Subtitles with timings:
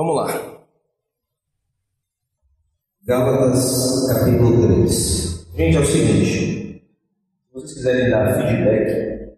[0.00, 0.28] Vamos lá.
[3.04, 5.46] Gálatas capítulo 3.
[5.54, 6.82] Gente, é o seguinte.
[7.44, 9.34] Se vocês quiserem dar feedback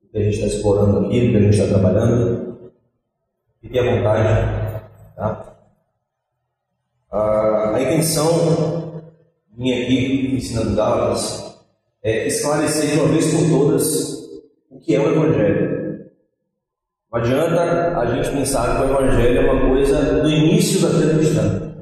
[0.00, 2.72] do que a gente está explorando aqui, do que a gente está trabalhando,
[3.60, 5.14] fique à vontade.
[5.16, 5.56] Tá?
[7.12, 9.02] Ah, a intenção
[9.54, 11.58] minha aqui, ensinando Gálatas,
[12.02, 14.14] é esclarecer de uma vez por todas
[14.70, 15.79] o que é o Evangelho.
[17.12, 21.14] Não adianta a gente pensar que o Evangelho é uma coisa do início da vida
[21.14, 21.72] cristã.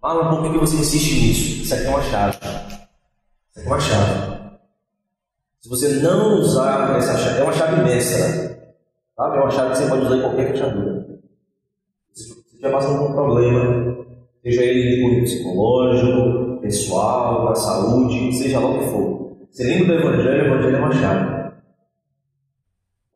[0.00, 1.62] Ah, mas por que você insiste nisso?
[1.62, 2.36] Isso aqui é uma chave.
[2.36, 4.42] Isso aqui é uma chave.
[5.60, 8.76] Se você não usar essa chave, é uma chave mestra.
[9.16, 9.36] Sabe?
[9.36, 11.06] É uma chave que você pode usar em qualquer fechadura.
[12.12, 14.06] Você estiver passando por um problema,
[14.44, 19.36] seja ele de cunho psicológico, pessoal, da saúde, seja lá o que for.
[19.50, 20.42] Você lembra do Evangelho?
[20.42, 21.31] O Evangelho é uma chave.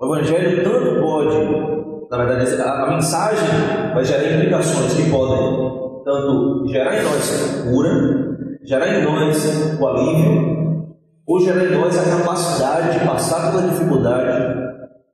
[0.07, 3.49] O Evangelho tanto pode, na verdade, a, a mensagem
[3.93, 10.97] vai gerar implicações que podem tanto gerar em nós cura, gerar em nós o alívio,
[11.27, 14.61] ou gerar em nós a capacidade de passar pela dificuldade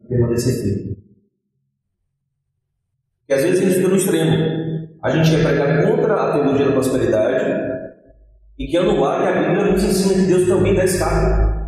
[0.05, 0.99] e permanecer firme.
[3.21, 4.89] Porque às vezes a gente fica no extremo.
[5.03, 7.63] A gente quer pregar contra a teologia da prosperidade
[8.59, 11.65] e quer anular que a Bíblia nos ensina que Deus também dá escape,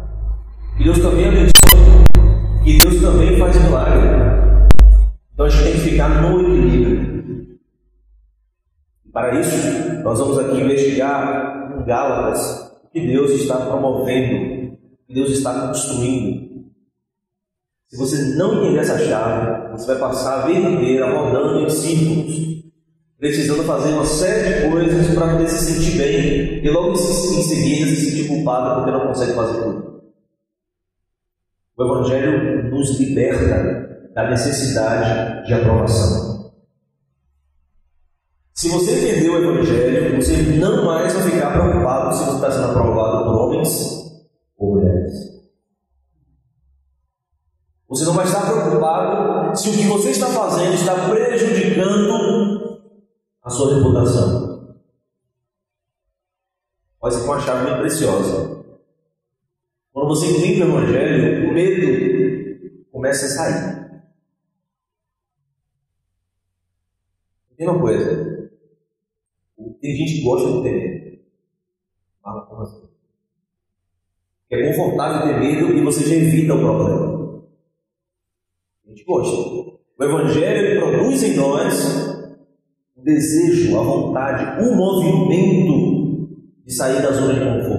[0.77, 2.03] que Deus também abençoa,
[2.65, 4.09] que Deus também faz milagre.
[5.34, 7.59] Então a gente tem que ficar no equilíbrio.
[9.12, 15.15] Para isso, nós vamos aqui investigar em Gálatas o que Deus está promovendo, o que
[15.15, 16.65] Deus está construindo.
[17.89, 22.65] Se você não entender essa chave, você vai passar a vida inteira rodando em círculos,
[23.19, 27.91] precisando fazer uma série de coisas para poder se sentir bem e logo em seguida
[27.91, 29.83] se sentir culpado porque não consegue fazer tudo.
[31.77, 36.53] O Evangelho nos liberta da necessidade de aprovação.
[38.53, 42.70] Se você entender o Evangelho, você não mais vai ficar preocupado se você está sendo
[42.70, 43.69] aprovado por homens
[44.56, 45.12] ou mulheres.
[47.89, 52.80] Você não vai estar preocupado se o que você está fazendo está prejudicando
[53.42, 54.77] a sua reputação.
[57.01, 58.54] Pode ser uma chave muito preciosa.
[59.94, 63.84] Quando você entende o Evangelho, o medo começa a sair.
[67.56, 68.50] Tem uma coisa,
[69.80, 71.18] tem gente que gosta de ter medo.
[72.20, 72.88] Fala, como assim?
[74.50, 77.44] É confortável ter medo e você já evita o problema.
[78.84, 79.36] A gente gosta.
[79.96, 82.34] O Evangelho produz em nós
[82.96, 87.73] o desejo, a vontade, o movimento de sair da zona de conforto.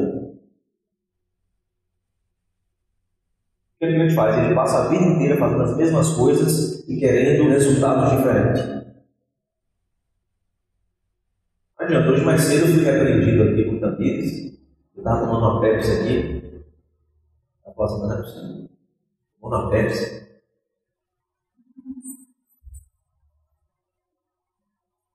[4.05, 4.53] O que a gente faz?
[4.53, 8.75] Passa a vida inteira fazendo as mesmas coisas e querendo resultados diferentes.
[11.79, 14.59] adianta, hoje mais cedo eu fui repreendido aqui por Tamires.
[14.95, 16.63] Eu estava tomando uma Pepsi aqui.
[17.65, 18.69] A próxima não é possível.
[19.39, 20.25] Tomando uma Pepsi.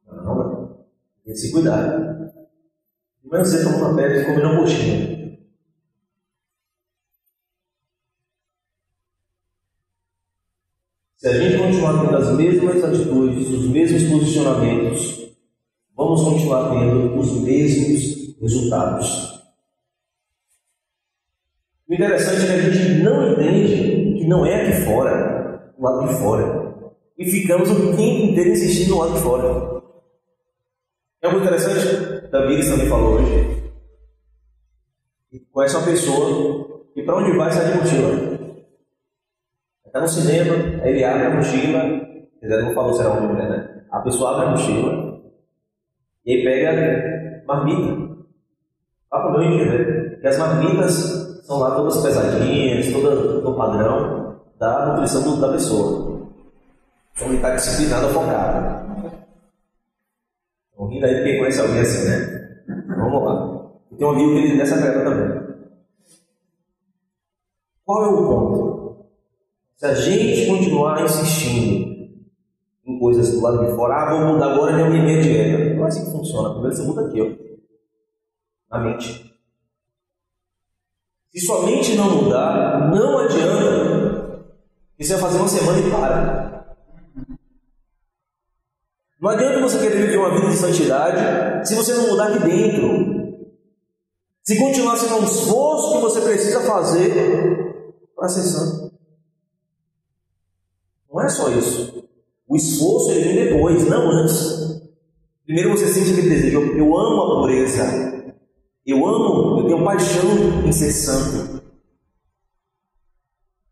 [0.06, 0.86] Não, não,
[1.24, 2.32] tem que se cuidar.
[3.24, 5.19] Manhã você tomou uma Pepsi e comendo uma coxinha.
[11.20, 15.36] Se a gente continuar tendo as mesmas atitudes, os mesmos posicionamentos,
[15.94, 19.42] vamos continuar tendo os mesmos resultados.
[21.86, 26.08] O interessante é que a gente não entende que não é aqui fora, o lado
[26.08, 26.74] de fora.
[27.18, 29.82] E ficamos o tempo inteiro insistindo no lado de fora.
[31.20, 33.62] É muito interessante, Davi também falou hoje.
[35.52, 38.29] Conhece uma pessoa que para onde vai sai de mochila.
[39.90, 40.54] Está no cinema,
[40.86, 41.82] ele abre a mochila,
[42.40, 43.82] dizer, não falou se era homem ou mulher, né?
[43.90, 45.20] A pessoa abre a mochila,
[46.24, 48.08] e aí pega marmita.
[49.10, 50.20] Lá para o meu entender.
[50.22, 56.28] E as marmitas são lá todas pesadinhas, todas no padrão da nutrição da pessoa.
[57.12, 58.80] Então ele está disciplinado, focado.
[60.88, 62.62] Rindo aí porque conhece alguém assim, né?
[62.96, 63.70] Vamos lá.
[63.90, 65.40] E tem um amigo que ele nessa pegada também.
[67.84, 68.69] Qual é o ponto?
[69.80, 71.90] Se a gente continuar insistindo
[72.86, 73.94] em coisas do lado de fora.
[73.94, 75.74] Ah, vou mudar agora minha, minha dieta.
[75.74, 76.50] Não é assim que funciona.
[76.50, 78.76] Primeiro você muda aqui, ó.
[78.76, 79.34] Na mente.
[81.32, 84.44] Se sua mente não mudar, não adianta.
[84.98, 86.76] E você vai fazer uma semana e para.
[89.18, 93.48] Não adianta você querer viver uma vida de santidade se você não mudar aqui dentro.
[94.42, 98.79] Se continuar sendo um esforço que você precisa fazer para ser santo.
[101.30, 102.04] É só isso.
[102.48, 104.82] O esforço ele vem depois, não antes.
[105.44, 107.84] Primeiro você sente aquele desejo, eu amo a pureza,
[108.84, 110.28] eu amo, eu tenho paixão
[110.66, 111.62] em ser santo.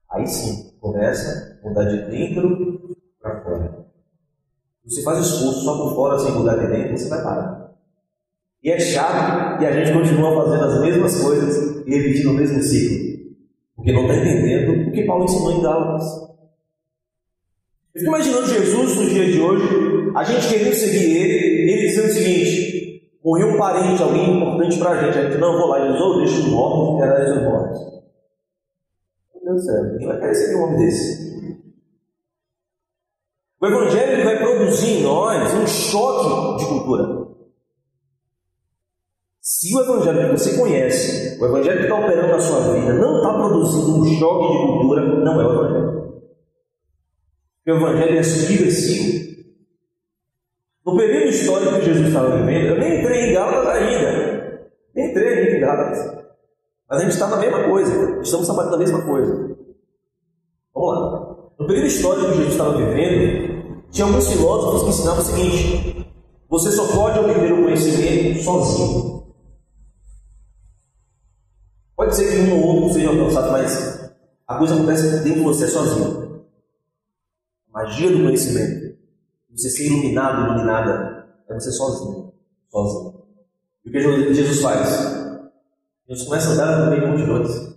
[0.09, 3.87] Aí sim, começa a mudar de dentro para fora.
[4.85, 7.75] Você faz esforço só por fora sem mudar de dentro, você vai parar.
[8.63, 12.63] E é chato e a gente continua fazendo as mesmas coisas e repetindo o mesmo
[12.63, 13.35] ciclo.
[13.75, 16.29] Porque não está entendendo o que Paulo ensinou em Gálatas.
[17.95, 22.09] Eu fico imaginando Jesus nos dias de hoje, a gente querendo seguir ele, ele dizendo
[22.09, 25.19] o seguinte: morreu um parente, alguém importante para a gente.
[25.19, 27.81] A gente não vou lá, Jesus, ou deixa os mortos, quero os mortos.
[29.35, 31.29] Meu Deus do céu, quem vai querer seguir um homem desse?
[33.61, 37.29] O Evangelho vai produzir em nós um choque de cultura.
[39.41, 43.17] Se o Evangelho que você conhece, o Evangelho que está operando na sua vida, não
[43.17, 45.88] está produzindo um choque de cultura, não é o Evangelho.
[47.69, 49.45] O Evangelho é subversivo.
[50.87, 54.71] No período histórico que Jesus estava vivendo, eu nem entrei em Gálatas ainda.
[54.95, 56.25] Nem entrei em Gálatas.
[56.89, 58.21] Mas a gente está na mesma coisa.
[58.23, 59.55] Estamos trabalhando na mesma coisa.
[60.75, 61.37] Vamos lá.
[61.61, 66.07] No período histórico que Jesus estava vivendo, tinha alguns filósofos que ensinavam o seguinte:
[66.49, 69.25] você só pode obter o conhecimento sozinho.
[71.95, 74.11] Pode ser que um ou outro seja alcançado, mas
[74.47, 76.18] a coisa acontece dentro de você sozinho.
[77.73, 78.97] Magia do conhecimento,
[79.51, 82.33] você ser iluminado, iluminada, é você sozinho.
[82.71, 83.23] Sozinho.
[83.85, 84.89] E o que Jesus faz?
[86.09, 87.69] Jesus começa a andar no meio de multidões.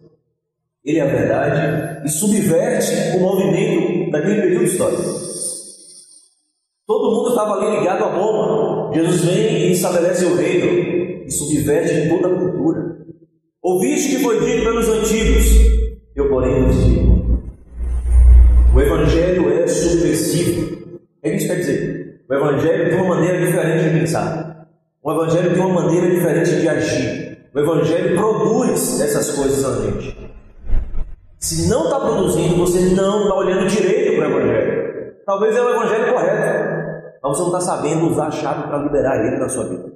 [0.83, 5.03] Ele é a verdade e subverte o movimento daquele período histórico.
[6.87, 8.93] Todo mundo estava ali ligado a Roma.
[8.93, 13.05] Jesus vem e estabelece o reino e subverte toda a cultura.
[13.61, 15.45] Ouviste que foi dito pelos antigos,
[16.15, 17.20] eu porém vos digo.
[18.73, 20.99] O Evangelho é subversivo.
[21.21, 22.23] Que isso quer dizer?
[22.29, 24.67] O Evangelho tem uma maneira diferente de pensar.
[25.03, 27.49] O Evangelho tem uma maneira diferente de agir.
[27.53, 30.31] O Evangelho produz essas coisas na gente.
[31.37, 35.15] Se não está produzindo, você não está olhando direito para o Evangelho.
[35.25, 39.25] Talvez é o Evangelho correto, mas você não está sabendo usar a chave para liberar
[39.25, 39.91] ele na sua vida.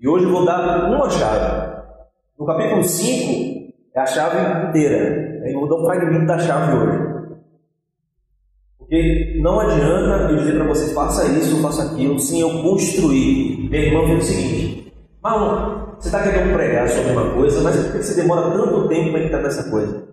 [0.00, 1.82] E hoje eu vou dar uma chave.
[2.38, 5.29] No capítulo 5 é a chave inteira.
[5.44, 7.10] Eu vou dar um fragmento da chave hoje.
[8.78, 13.68] Porque não adianta eu dizer para você, faça isso, faça aquilo, sem eu construir.
[13.70, 14.92] Minha irmã fez o seguinte:
[15.22, 19.12] Marlon, você está querendo pregar sobre uma coisa, mas por que você demora tanto tempo
[19.12, 20.08] para entrar nessa coisa?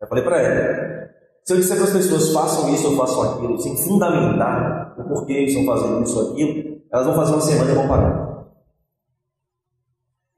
[0.00, 1.10] Eu falei para ela:
[1.44, 5.44] se eu disser para as pessoas façam isso ou façam aquilo, sem fundamentar o porquê
[5.44, 8.32] estão fazendo isso ou aquilo, elas vão fazer uma semana e vão parar.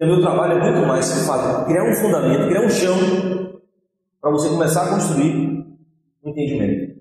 [0.00, 2.96] O meu trabalho é muito mais fazer, criar um fundamento, criar um chão
[4.24, 6.98] para você começar a construir um entendimento.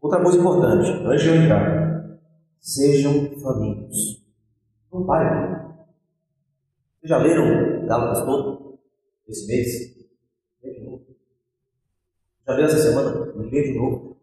[0.00, 2.18] Outra coisa importante, antes de eu entrar,
[2.58, 4.24] sejam famintos.
[4.90, 5.74] Não pare aqui.
[7.02, 8.78] Vocês já leram Gálatas todo
[9.28, 9.68] esse mês?
[10.64, 11.04] Lê de novo.
[12.46, 13.32] Já leram essa semana?
[13.36, 14.16] Lê de novo.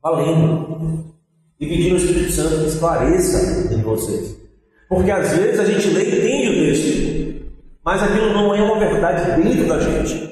[0.00, 1.16] Valendo.
[1.58, 4.40] E pedindo ao Espírito Santo que esclareça em vocês.
[4.88, 8.78] Porque às vezes a gente lê e entende o texto, mas aquilo não é uma
[8.78, 10.27] verdade dentro da gente.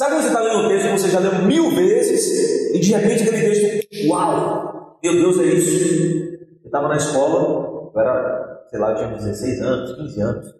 [0.00, 2.90] Sabe quando você está lendo um texto que você já leu mil vezes e de
[2.90, 6.40] repente aquele texto, uau, meu Deus, é isso.
[6.64, 10.54] Eu estava na escola, eu era, sei lá, eu tinha 16 anos, 15 anos,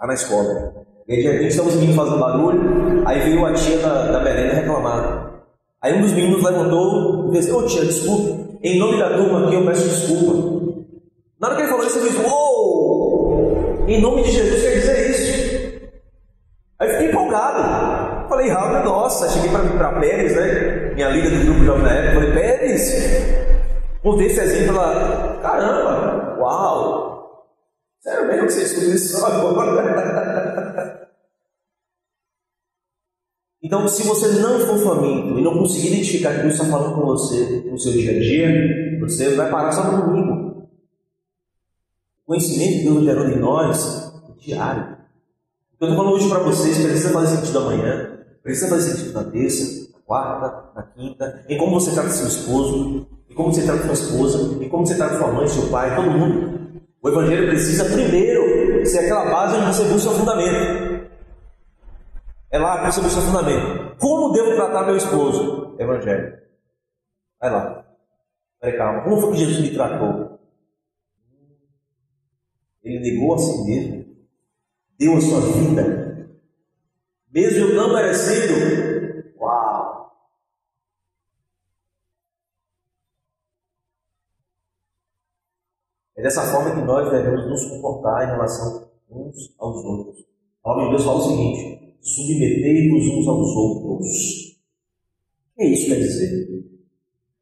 [0.00, 0.72] lá na escola.
[1.06, 5.44] E de repente estamos vindo fazendo barulho, aí veio a tia da, da merenda reclamar.
[5.82, 9.48] Aí um dos meninos levantou e disse, ô oh, tia, desculpe, em nome da turma
[9.48, 10.32] aqui eu peço desculpa.
[11.38, 13.84] Na hora que ele falou isso, eu disse: Uou!
[13.86, 15.45] Em nome de Jesus quer dizer isso.
[18.46, 20.94] Falei, Raul, nossa, cheguei para Pérez, né?
[20.94, 22.14] Minha liga do grupo Jovem na época.
[22.14, 22.92] Falei, Pérez,
[24.02, 25.38] contei esse exemplo lá.
[25.42, 27.46] Caramba, uau!
[28.00, 31.08] Sério mesmo que você estuda isso agora?
[33.62, 37.06] Então, se você não for faminto e não conseguir identificar que Deus está falando com
[37.06, 40.68] você no seu dia a dia, você vai parar só no domingo.
[42.22, 44.96] O conhecimento que Deus gerou em nós é diário.
[45.80, 48.15] Eu estou falando hoje para vocês, precisa fazer sentido amanhã,
[48.46, 53.08] precisa fazer sentido na terça, na quarta, na quinta, em como você trata seu esposo,
[53.28, 56.12] em como você trata sua esposa, em como você trata sua mãe, seu pai, todo
[56.12, 56.80] mundo.
[57.02, 61.10] O Evangelho precisa primeiro ser aquela base onde você busca o fundamento.
[62.48, 63.96] É lá que você busca o fundamento.
[63.98, 65.74] Como devo tratar meu esposo?
[65.80, 66.38] Evangelho.
[67.40, 67.84] Vai lá.
[68.60, 69.02] Peraí, calma.
[69.02, 70.38] Como foi que Jesus me tratou?
[72.84, 74.06] Ele negou a si mesmo,
[74.96, 76.05] deu a sua vida,
[77.36, 80.10] mesmo não merecendo, Uau!
[86.16, 90.24] É dessa forma que nós devemos nos comportar em relação uns aos outros.
[90.60, 94.56] A palavra de Deus fala o seguinte: submetei-vos uns aos outros.
[95.52, 96.64] O que é isso quer dizer?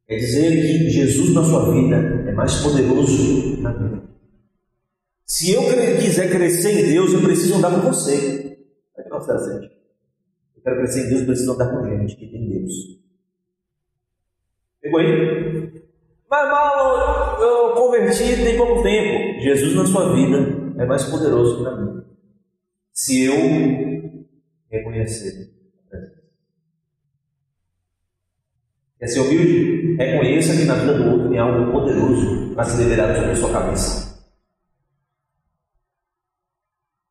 [0.08, 1.96] Quer dizer que Jesus na sua vida
[2.28, 4.02] é mais poderoso na vida.
[5.24, 8.58] Se eu quiser crescer em Deus, eu preciso andar com você.
[8.96, 9.73] Vai que gente.
[10.64, 12.72] Eu quero crescer em Deus, eu preciso andar com gente que tem Deus.
[14.80, 15.84] Pegou aí?
[16.30, 19.40] Mas mal eu converti tem pouco tempo.
[19.42, 20.38] Jesus na sua vida
[20.78, 22.04] é mais poderoso que na minha.
[22.92, 23.34] Se eu
[24.70, 25.52] reconhecer
[29.04, 29.96] Quer ser humilde?
[29.96, 33.52] Reconheça que na vida do outro tem algo poderoso para se liberar sobre a sua
[33.52, 34.24] cabeça.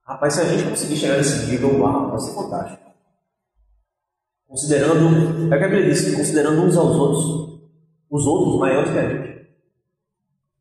[0.03, 2.82] Rapaz, se a gente conseguir chegar nesse nível, uau, vai ser fantástico.
[4.53, 7.59] Considerando, é o que a Bíblia diz, considerando uns aos outros,
[8.07, 9.47] os outros maiores que a gente.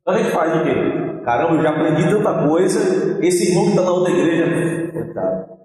[0.01, 1.23] Então a gente faz o quê?
[1.23, 5.57] Caramba, eu já aprendi tanta coisa, esse irmão que está na outra igreja, coitado.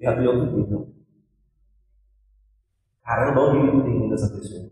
[0.00, 0.88] Já vi outro nível.
[3.04, 4.70] Caramba, olha o que tem dessa pessoa.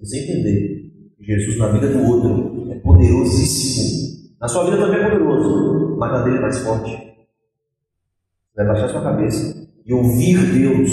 [0.00, 5.10] Você entender que Jesus na vida do outro é poderosíssimo, na sua vida também é
[5.10, 6.92] poderoso, mas na dele é mais forte.
[6.92, 10.90] Você vai baixar sua cabeça e ouvir Deus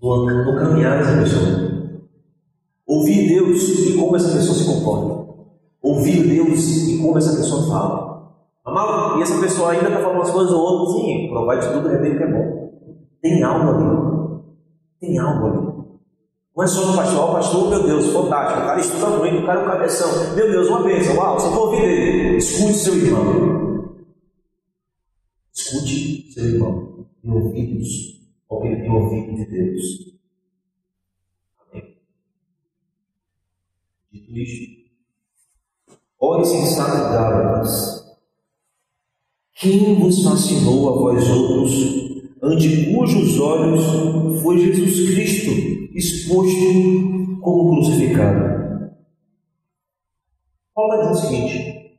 [0.00, 1.68] no, no caminhar dessa pessoa.
[2.86, 5.28] Ouvir Deus e como essa pessoa se comporta.
[5.82, 8.08] Ouvir Deus e como essa pessoa fala.
[8.64, 11.88] Amado, e essa pessoa ainda está falando umas coisas ou outras, sim, provar de tudo
[11.88, 12.72] é que é bom.
[13.22, 14.42] Tem algo ali.
[15.00, 15.68] Tem algo ali.
[16.56, 19.46] Não é só no pastor, o pastor, meu Deus, fantástico, o cara estuda muito, o
[19.46, 20.34] cara é um cabeção.
[20.34, 22.36] Meu Deus, uma bênção, uau, você for ouvir dele.
[22.36, 23.94] Escute seu irmão.
[25.54, 26.97] Escute seu irmão.
[27.22, 30.14] Tem ouvidos, porque ele tem ouvido de Deus.
[31.60, 31.96] Amém.
[34.12, 34.90] Dito isto,
[36.20, 37.98] olhe sensato Gálatas.
[39.54, 41.98] Quem vos fascinou a vós outros
[42.40, 45.50] ante cujos olhos foi Jesus Cristo
[45.94, 48.92] exposto como crucificado.
[50.74, 51.98] Paulo vai dizer o seguinte: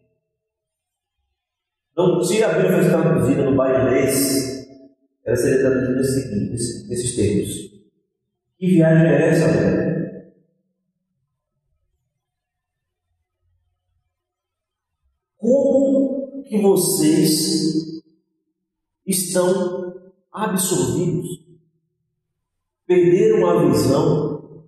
[1.97, 4.58] não, se a Bíblia fosse traduzida no bailês,
[5.29, 7.69] ela seria traduzida nesses, nesses termos.
[8.57, 10.23] Que viagem é essa, velho?
[15.37, 18.03] Como que vocês
[19.05, 19.93] estão
[20.31, 21.45] absorvidos,
[22.87, 24.65] perderam a visão,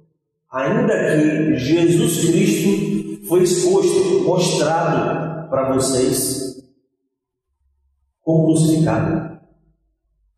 [0.51, 6.63] ainda que Jesus Cristo foi exposto, mostrado para vocês
[8.22, 9.30] como crucificado.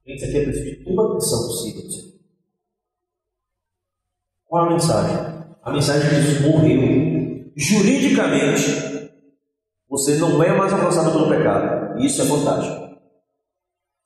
[0.06, 1.84] Gente, aqui é preciso de toda a atenção possível.
[4.46, 5.16] Qual a mensagem?
[5.64, 7.54] A mensagem é que Jesus morreu.
[7.56, 9.12] Juridicamente,
[9.90, 12.00] você não é mais alcançado pelo pecado.
[12.00, 12.84] E isso é fantástico.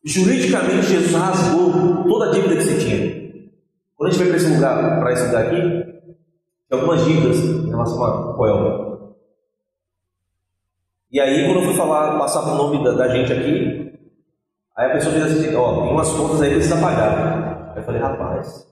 [0.03, 3.17] Juridicamente, Jesus rasgou toda a dívida que você tinha.
[3.95, 5.61] Quando a gente vai para esse lugar, para estudar aqui,
[6.69, 9.17] tem algumas dívidas em relação a Coel.
[11.11, 13.86] E aí, quando eu fui falar, passar o nome da, da, gente aqui,
[14.77, 17.71] aí a pessoa fez assim: Ó, tem umas contas aí que precisa pagar.
[17.71, 18.67] Aí eu falei: Rapaz,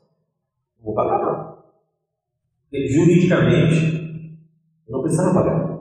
[0.77, 1.55] não vou pagar não.
[2.69, 4.37] Porque juridicamente,
[4.87, 5.75] eu não precisava pagar.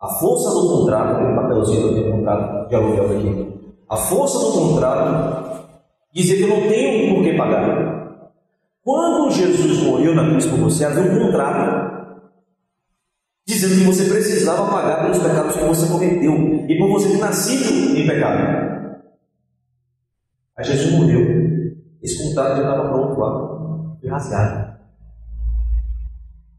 [0.00, 5.66] A força do contrato, aquele papelzinho do contrato de aluguel aqui, a força do contrato
[6.12, 7.98] dizia que eu não tenho por que pagar.
[8.84, 11.98] Quando Jesus morreu na cruz por você, havia um contrato
[13.46, 17.96] dizendo que você precisava pagar pelos pecados que você cometeu e por você ter nascido
[17.96, 18.77] em pecado.
[20.58, 21.48] Aí Jesus morreu.
[22.02, 24.78] Esse contrato já estava pronto lá, foi rasgado.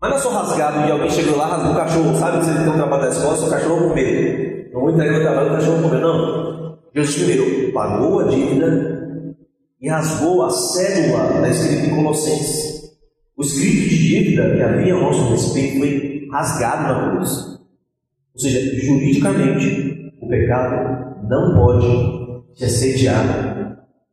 [0.01, 2.53] Mas não é só rasgado e alguém chegou lá, rasgou o cachorro, sabe que você
[2.53, 4.70] tem um trabalho da escola, seu cachorro comer.
[4.74, 6.79] Não vou entregar o trabalho, o cachorro comer, não.
[6.96, 9.25] Jesus primeiro pagou a dívida
[9.82, 12.98] e rasgou a cédula da escrita em Colossenses.
[13.38, 17.60] O escrito de dívida que havia a nosso respeito foi rasgado na cruz.
[18.34, 23.58] Ou seja, juridicamente, o pecado não pode te assediar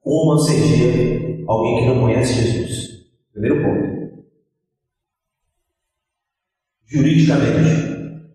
[0.07, 3.07] como assedia alguém que não conhece Jesus.
[3.33, 4.25] Primeiro ponto.
[6.87, 8.31] Juridicamente,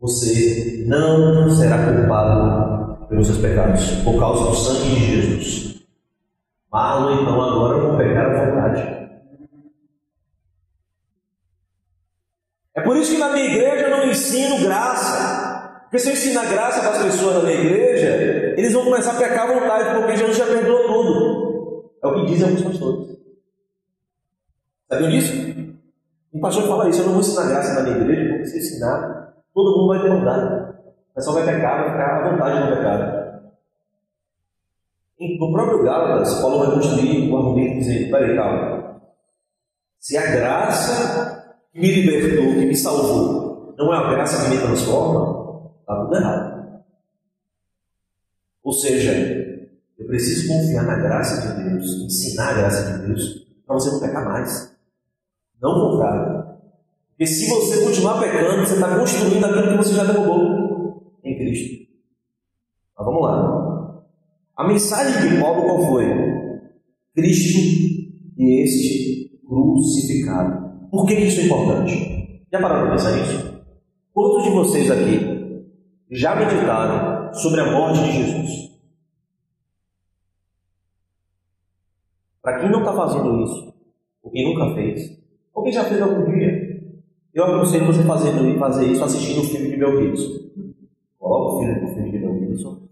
[0.00, 5.86] você não será culpado pelos seus pecados, por causa do sangue de Jesus.
[6.68, 9.08] Marlon, então, agora vou pecar à vontade.
[12.74, 15.33] É por isso que na minha igreja eu não ensino graça.
[15.94, 19.14] Porque se eu ensinar graça para as pessoas na minha igreja, eles vão começar a
[19.16, 21.90] pecar à vontade, porque Jesus já perdoou tudo.
[22.02, 23.16] É o que dizem alguns pastores.
[24.90, 25.32] Sabiam disso?
[26.32, 29.34] Um pastor fala isso, eu não vou ensinar graça na minha igreja, porque se ensinar,
[29.54, 30.80] todo mundo vai demandar.
[31.12, 33.44] O pessoal vai pecar, vai ficar à vontade no pecado.
[35.20, 39.00] No próprio Gálatas, Paulo vai construir o argumento dizendo: peraí, calma.
[40.00, 44.60] Se a graça que me libertou, que me salvou, não é a graça que me
[44.60, 45.43] transforma,
[45.84, 46.84] está tudo errado.
[48.62, 49.12] Ou seja,
[49.98, 54.00] eu preciso confiar na graça de Deus, ensinar a graça de Deus, para você não
[54.00, 54.74] pecar mais.
[55.60, 56.54] Não contrário.
[57.10, 61.86] Porque se você continuar pecando, você está construindo aquilo que você já derrubou em Cristo.
[62.96, 64.04] Mas vamos lá.
[64.56, 66.04] A mensagem de Paulo qual foi?
[67.14, 67.58] Cristo
[68.38, 70.88] e este crucificado.
[70.90, 72.46] Por que isso é importante?
[72.50, 73.62] Já pararam para pensar nisso?
[74.12, 75.33] Quantos de vocês aqui
[76.10, 78.64] já meditaram sobre a morte de Jesus?
[82.42, 83.74] Para quem não está fazendo isso,
[84.22, 85.18] ou quem nunca fez,
[85.54, 86.64] ou quem já fez algum dia,
[87.32, 90.44] eu aconselho você fazendo, fazer isso assistindo o filme de Mel Gibson.
[91.18, 92.82] Coloca o filme, o filme de Mel Gibson,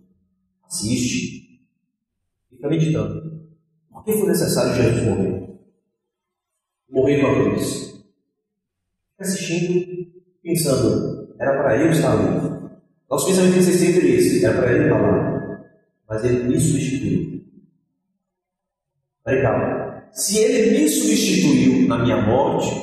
[0.64, 1.60] assiste,
[2.48, 3.42] fica meditando.
[3.92, 5.50] Por que foi necessário Jesus morrer?
[6.90, 7.90] Morrer uma vez.
[7.90, 12.61] Fica assistindo, pensando, era para ele estar ali.
[13.12, 15.62] Nosso pensamento tem que ser sempre esse, era para ele lá.
[16.08, 17.44] Mas ele me substituiu.
[19.22, 20.04] Calma.
[20.12, 22.74] Se ele me substituiu na minha morte,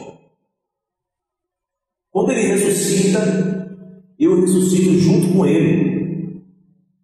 [2.12, 3.20] quando ele ressuscita,
[4.20, 6.44] eu ressuscito junto com ele,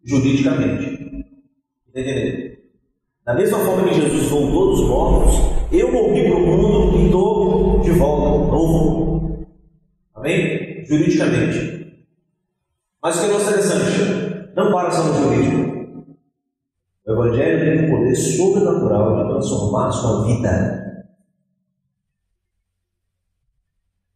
[0.04, 0.86] juridicamente.
[1.88, 2.58] Está entendendo?
[3.26, 5.34] Da mesma forma que Jesus voltou dos mortos,
[5.72, 9.48] eu morri para o mundo e estou de volta, novo.
[10.14, 10.86] Amém?
[10.86, 11.75] Juridicamente.
[13.06, 16.16] Mas o que é interessante, não para só no jurídico.
[17.06, 21.06] O Evangelho tem um poder sobrenatural de transformar sua vida.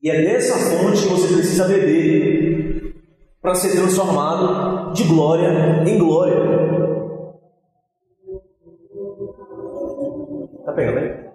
[0.02, 2.96] E é dessa fonte que você precisa beber
[3.40, 6.40] para ser transformado de glória em glória.
[10.62, 11.30] Está pegando aí?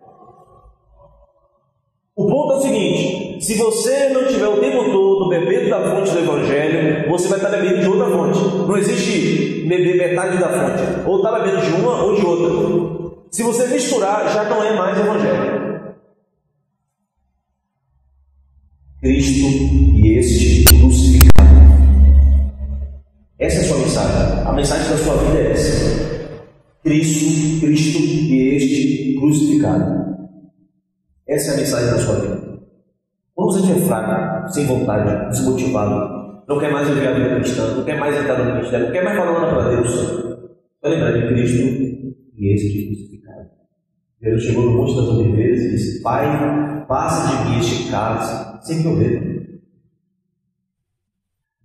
[2.17, 3.14] O ponto é o seguinte:
[3.45, 7.51] se você não tiver o tempo todo bebendo da fonte do Evangelho, você vai estar
[7.51, 8.39] bebendo de outra fonte.
[8.39, 11.07] Não existe beber metade da fonte.
[11.07, 13.27] Ou está bebendo de uma ou de outra.
[13.31, 15.95] Se você misturar, já não é mais Evangelho.
[19.03, 19.47] Cristo
[20.03, 21.55] e este crucificado.
[23.39, 24.47] Essa é a sua mensagem.
[24.47, 26.39] A mensagem da sua vida é essa.
[26.83, 30.17] Cristo, Cristo e este crucificado.
[31.29, 32.34] Essa é a mensagem da sua vida.
[33.35, 37.85] Quando você estiver fraco, sem vontade, desmotivado, não quer mais viver a vida cristã, não
[37.85, 41.29] quer mais entrar no ministério, não quer mais falar nada para Deus, vai lembrar de
[41.29, 41.63] Cristo
[42.37, 43.49] e este crucificado.
[44.23, 48.83] Jesus chegou no Monte das Oliveiras e disse: Pai, passa de mim este cálice, sem
[48.83, 49.35] que eu beba.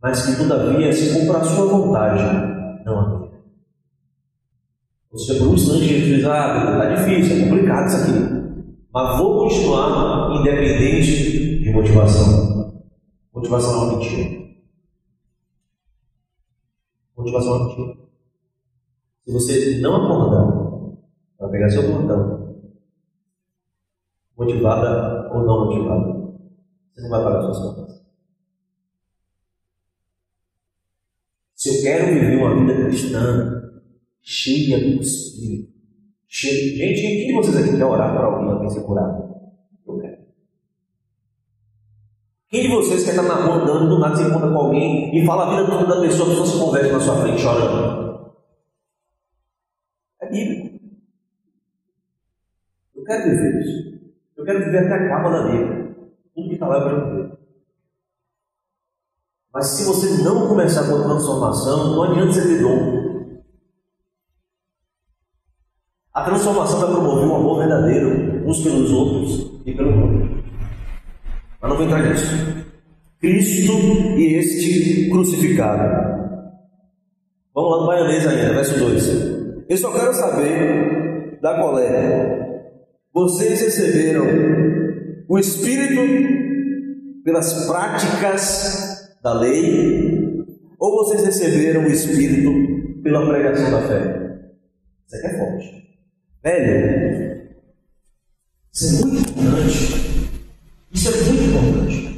[0.02, 3.30] Mas que todavia se cumpra a sua vontade, não a minha.
[5.14, 8.40] Seja, por um instante Jesus Ah, está difícil, é complicado isso aqui.
[8.94, 12.84] Mas vou continuar independente de motivação.
[13.34, 14.50] Motivação é mentira.
[17.16, 17.98] Motivação é mentira.
[19.26, 20.98] Se você não acordar
[21.38, 22.74] para pegar seu plantão,
[24.36, 26.14] motivada ou não motivada,
[26.94, 28.00] você não vai pagar suas contas.
[31.54, 33.82] Se eu quero viver uma vida cristã
[34.22, 35.70] cheia do Espírito,
[36.32, 39.34] Gente, quem de vocês aqui quer orar para alguém, alguém ser curado?
[39.88, 40.18] Eu quero.
[42.50, 45.24] Quem de vocês quer estar na rua andando, do nada se encontra com alguém e
[45.24, 48.34] fala a vida toda da pessoa, a pessoa se converte na sua frente chorando?
[50.20, 50.80] É bíblico.
[52.96, 54.00] Eu quero viver isso.
[54.36, 55.96] Eu quero viver até a capa da vida.
[56.34, 57.38] Tudo que está lá eu quero viver.
[59.54, 63.44] Mas se você não começar com a transformação, não adianta você ter dom.
[66.14, 70.29] A transformação vai promover um amor verdadeiro uns pelos outros e pelo mundo.
[71.62, 72.26] Mas não vou entrar nisso.
[73.20, 73.74] Cristo
[74.18, 76.10] e este crucificado.
[77.54, 79.68] Vamos lá no Baianês ainda, verso 2.
[79.68, 82.64] Eu só quero saber da coleta.
[83.14, 84.26] Vocês receberam
[85.28, 86.02] o Espírito
[87.24, 90.46] pelas práticas da lei
[90.80, 94.30] ou vocês receberam o Espírito pela pregação da fé?
[95.08, 95.90] Isso aqui é forte.
[96.42, 97.50] Velho,
[98.74, 100.29] isso é muito importante.
[100.94, 102.10] Isso é muito importante.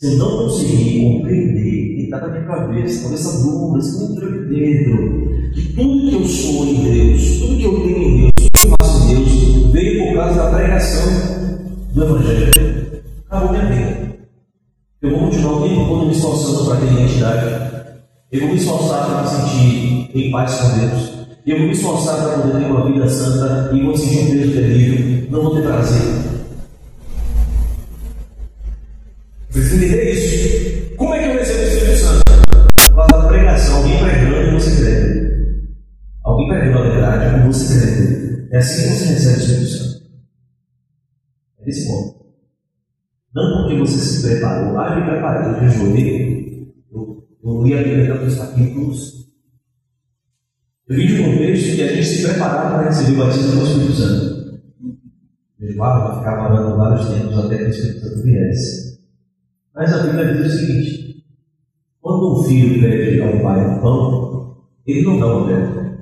[0.00, 5.52] Eu não conseguir compreender e estar na minha cabeça, com essa dúvida, esse contra dentro,
[5.52, 8.32] que tudo que eu sou em Deus, tudo que eu tenho em Deus,
[8.64, 11.58] eu faço em Deus veio por causa da pregação
[11.92, 13.02] do Evangelho.
[13.28, 14.18] Acabou minha vida.
[15.02, 17.96] Eu vou continuar o tempo todo me esforçando para ter identidade.
[18.32, 21.18] Eu vou me esforçar para me sentir em paz com Deus.
[21.46, 24.52] Eu vou me esforçar para poder ter uma vida santa e vou sentir um peso
[24.52, 25.26] terrível.
[25.30, 26.17] Não vou ter prazer.
[29.58, 30.96] Vocês entender isso?
[30.96, 32.22] Como é que eu recebo o Espírito Santo?
[32.94, 35.28] Causa da pregação, alguém pregando e você crendo.
[36.22, 38.48] Alguém pregando a verdade e você crendo.
[38.52, 40.04] É assim que você recebe o Espírito Santo.
[41.58, 42.14] É desse modo.
[43.34, 44.78] Não porque você se preparou.
[44.78, 46.74] Ah, eu me preparei, eu jejuei.
[46.92, 49.28] Eu, eu li a Bíblia tantos capítulos.
[50.88, 53.66] Eu vi de um contexto que a gente se preparava para receber o batismo do
[53.66, 54.60] Espírito Santo.
[55.58, 58.87] Jejuava, ficava orando vários tempos até que o Espírito Santo viesse.
[59.78, 61.24] Mas a Bíblia diz o seguinte:
[62.00, 65.98] quando um filho pede ao pai um pão, ele não dá uma pedra.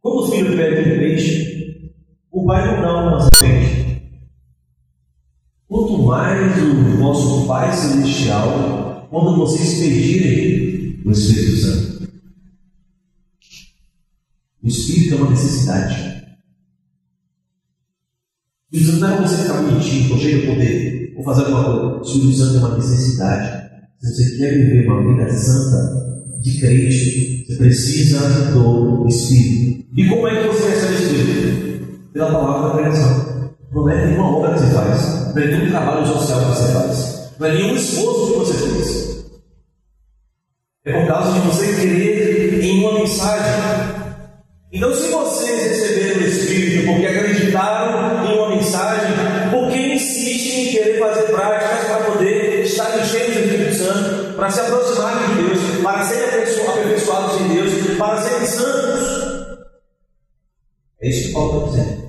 [0.00, 1.92] Quando o filho pede um peixe,
[2.30, 4.02] o pai não dá uma serpente.
[5.68, 12.12] Quanto mais o vosso Pai Celestial, quando vocês pedirem o Espírito Santo.
[14.62, 16.24] O Espírito é uma necessidade.
[18.72, 21.98] O Espírito não é você ficar bonitinho, estou cheio de poder ou fazer alguma coisa.
[21.98, 23.62] O Espírito Santo é uma necessidade.
[24.00, 26.02] Se você quer viver uma vida santa
[26.40, 29.84] de Cristo, você precisa do Espírito.
[29.96, 32.12] E como é que você recebe o Espírito?
[32.12, 33.32] Pela palavra da pregação.
[33.72, 37.32] Não é nenhuma obra que você faz, não é nenhum trabalho social que você faz,
[37.38, 39.12] não é nenhum esforço que você fez.
[40.84, 44.02] É por causa de você querer em uma mensagem.
[44.72, 48.31] Então, se vocês receberam o Espírito porque acreditaram em
[54.52, 59.62] se aproximarem de Deus, para serem aperfeiçoados em Deus, para serem santos.
[61.00, 62.02] É isso que Paulo está dizendo.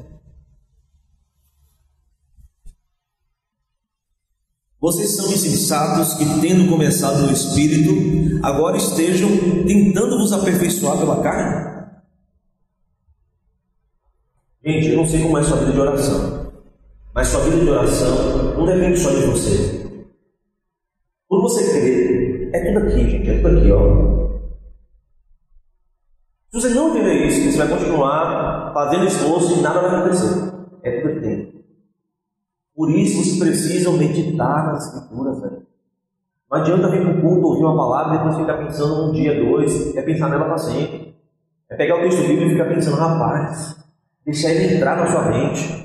[4.79, 9.29] Vocês são insensatos que, tendo começado no Espírito, agora estejam
[9.65, 11.73] tentando vos aperfeiçoar pela carne?
[14.65, 16.51] Gente, eu não sei como é sua vida de oração.
[17.15, 19.83] Mas sua vida de oração não depende só de você.
[21.29, 24.23] Por você crer, é tudo aqui, gente, é tudo aqui, ó.
[26.51, 30.53] Se você não viver isso, você vai continuar fazendo esforço e nada vai acontecer.
[30.83, 31.53] É tudo aqui dentro.
[32.75, 35.63] Por isso você precisa meditar nas escrituras, velho.
[36.51, 39.43] Não adianta vir para o culto, ouvir uma palavra e depois ficar pensando um dia,
[39.43, 41.15] dois, é pensar nela para sempre.
[41.69, 43.75] É pegar o texto bíblico e ficar pensando, rapaz,
[44.23, 45.83] deixar ele entrar na sua mente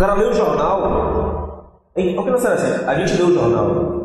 [0.00, 1.82] cara lê o jornal.
[1.94, 2.84] Em, o que não será assim?
[2.86, 3.99] A gente lê o jornal.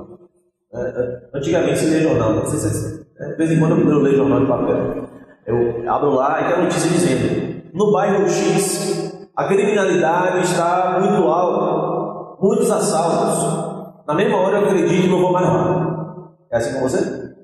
[0.75, 3.99] É, é, antigamente se lê jornal, não sei se é de vez em quando eu
[3.99, 5.07] leio jornal de papel.
[5.45, 11.23] Eu abro lá e tem a notícia dizendo: no bairro X, a criminalidade está muito
[11.27, 14.05] alta, muitos assaltos.
[14.05, 16.35] Na mesma hora eu acredito que não vou mais lá.
[16.51, 17.35] É assim com você?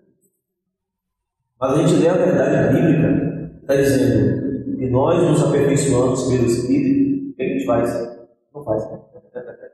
[1.60, 7.32] Mas a gente lê a verdade bíblica, está dizendo que nós nos aperfeiçoamos pelo Espírito,
[7.32, 8.18] o que a gente faz?
[8.54, 8.84] Não faz.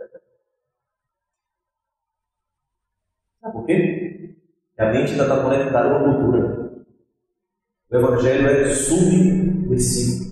[3.52, 4.36] Por quê?
[4.78, 6.72] A mente ainda está conectada com a cultura.
[7.90, 10.28] O Evangelho é subversivo.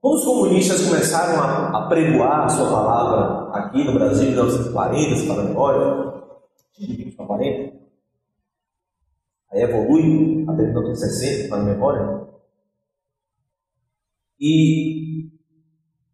[0.00, 5.16] Quando os comunistas começaram a, a pregoar a sua palavra aqui no Brasil em 1940,
[5.16, 6.22] se para a memória,
[6.78, 7.76] 1940,
[9.52, 12.26] aí evolui até 1960, para a memória,
[14.38, 15.30] e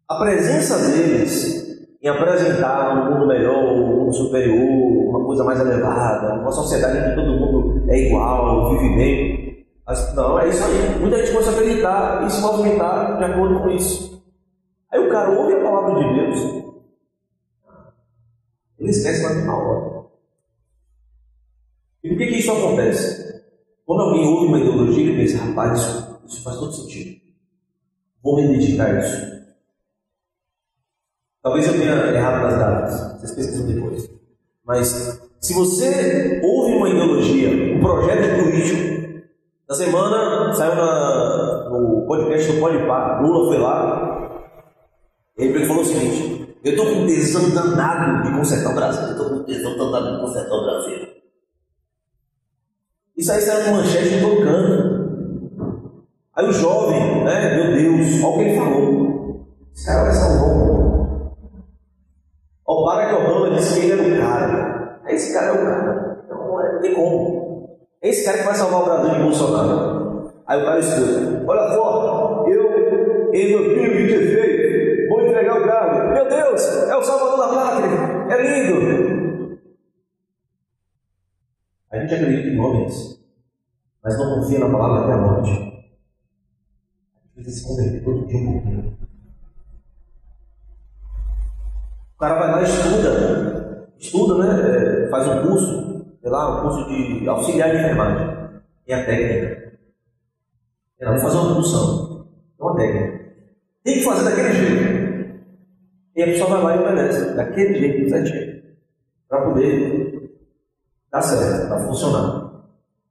[0.07, 1.62] a presença deles
[2.03, 7.09] em apresentar um mundo melhor, um mundo superior, uma coisa mais elevada, uma sociedade em
[7.09, 9.65] que todo mundo é igual, vive bem.
[9.87, 10.99] Mas, não, é isso aí.
[10.99, 14.21] Muita gente começa a acreditar e se movimentar de acordo com isso.
[14.91, 16.63] Aí o cara ouve a palavra de Deus,
[18.77, 20.03] ele esquece na mesma hora.
[22.03, 23.43] E por que, que isso acontece?
[23.85, 27.21] Quando alguém ouve uma ideologia, ele pensa, rapaz, isso, isso faz todo sentido.
[28.21, 29.32] Vou me dedicar a isso.
[31.43, 34.09] Talvez eu tenha errado nas datas, vocês pesquisam depois.
[34.65, 39.23] Mas se você ouve uma ideologia, um projeto político,
[39.67, 44.13] na semana saiu na, no podcast do Podpah, Lula foi lá,
[45.37, 49.11] e ele falou o seguinte: Eu estou com tesão danado de consertar o Brasil, eu
[49.11, 51.07] estou com tesão danado de consertar o Brasil.
[53.17, 55.03] Isso aí saiu no manchete tocando.
[56.35, 59.47] Aí o jovem, né, meu Deus, olha o que ele falou.
[59.75, 60.82] Esse cara vai salvar o mundo.
[62.83, 64.99] O Barack Obama disse que ele era o cara.
[65.07, 66.21] Esse cara é o cara.
[66.25, 67.79] Então não tem como.
[68.01, 70.33] Esse cara que vai salvar o Brasil de Bolsonaro.
[70.45, 76.13] Aí o cara escuta: Olha só, eu, em 2026, vou entregar o carro.
[76.13, 77.87] Meu Deus, é o Salvador da Pátria,
[78.29, 79.59] é lindo.
[81.89, 83.17] A gente acredita em homens,
[84.03, 85.51] mas não confia na palavra até a morte.
[85.51, 85.55] A
[87.23, 89.02] gente precisa se converter todo dia um pouquinho.
[92.15, 95.05] O cara vai lá e estuda, estuda, né?
[95.05, 98.33] É, faz um curso, sei lá, um curso de auxiliar de enfermagem.
[98.87, 99.73] E a técnica.
[100.99, 102.27] Ela vai fazer uma função.
[102.59, 103.23] É uma técnica.
[103.83, 105.03] Tem que fazer daquele jeito.
[106.15, 107.35] E a pessoa vai lá e obedece.
[107.35, 108.63] Daquele jeito, certinho.
[109.27, 110.31] Para poder
[111.11, 112.43] dar certo, para funcionar.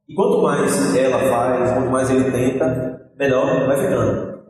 [0.08, 4.42] E quanto mais ela faz, quanto mais ele tenta, melhor vai ficando.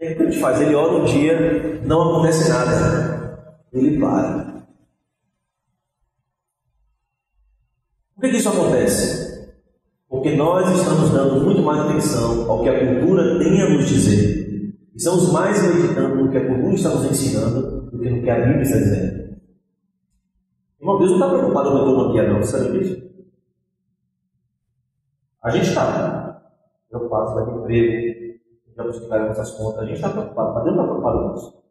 [0.00, 0.60] E o que a gente faz?
[0.60, 3.17] Ele ora um dia, não acontece nada.
[3.72, 4.66] Ele para.
[8.14, 9.56] Por que, isso acontece?
[10.08, 14.74] Porque nós estamos dando muito mais atenção ao que a cultura tem a nos dizer.
[14.94, 18.34] Estamos mais meditando no que a cultura está nos ensinando do que no que a
[18.34, 19.38] Bíblia está dizendo.
[20.80, 23.08] Irmão, Deus não está preocupado com a economia, não, sabe disso?
[25.42, 26.42] A gente está
[26.88, 28.40] preocupado se vai ter emprego,
[28.76, 31.67] já pagar nossas contas, a gente está preocupado, mas Deus não está preocupado com isso.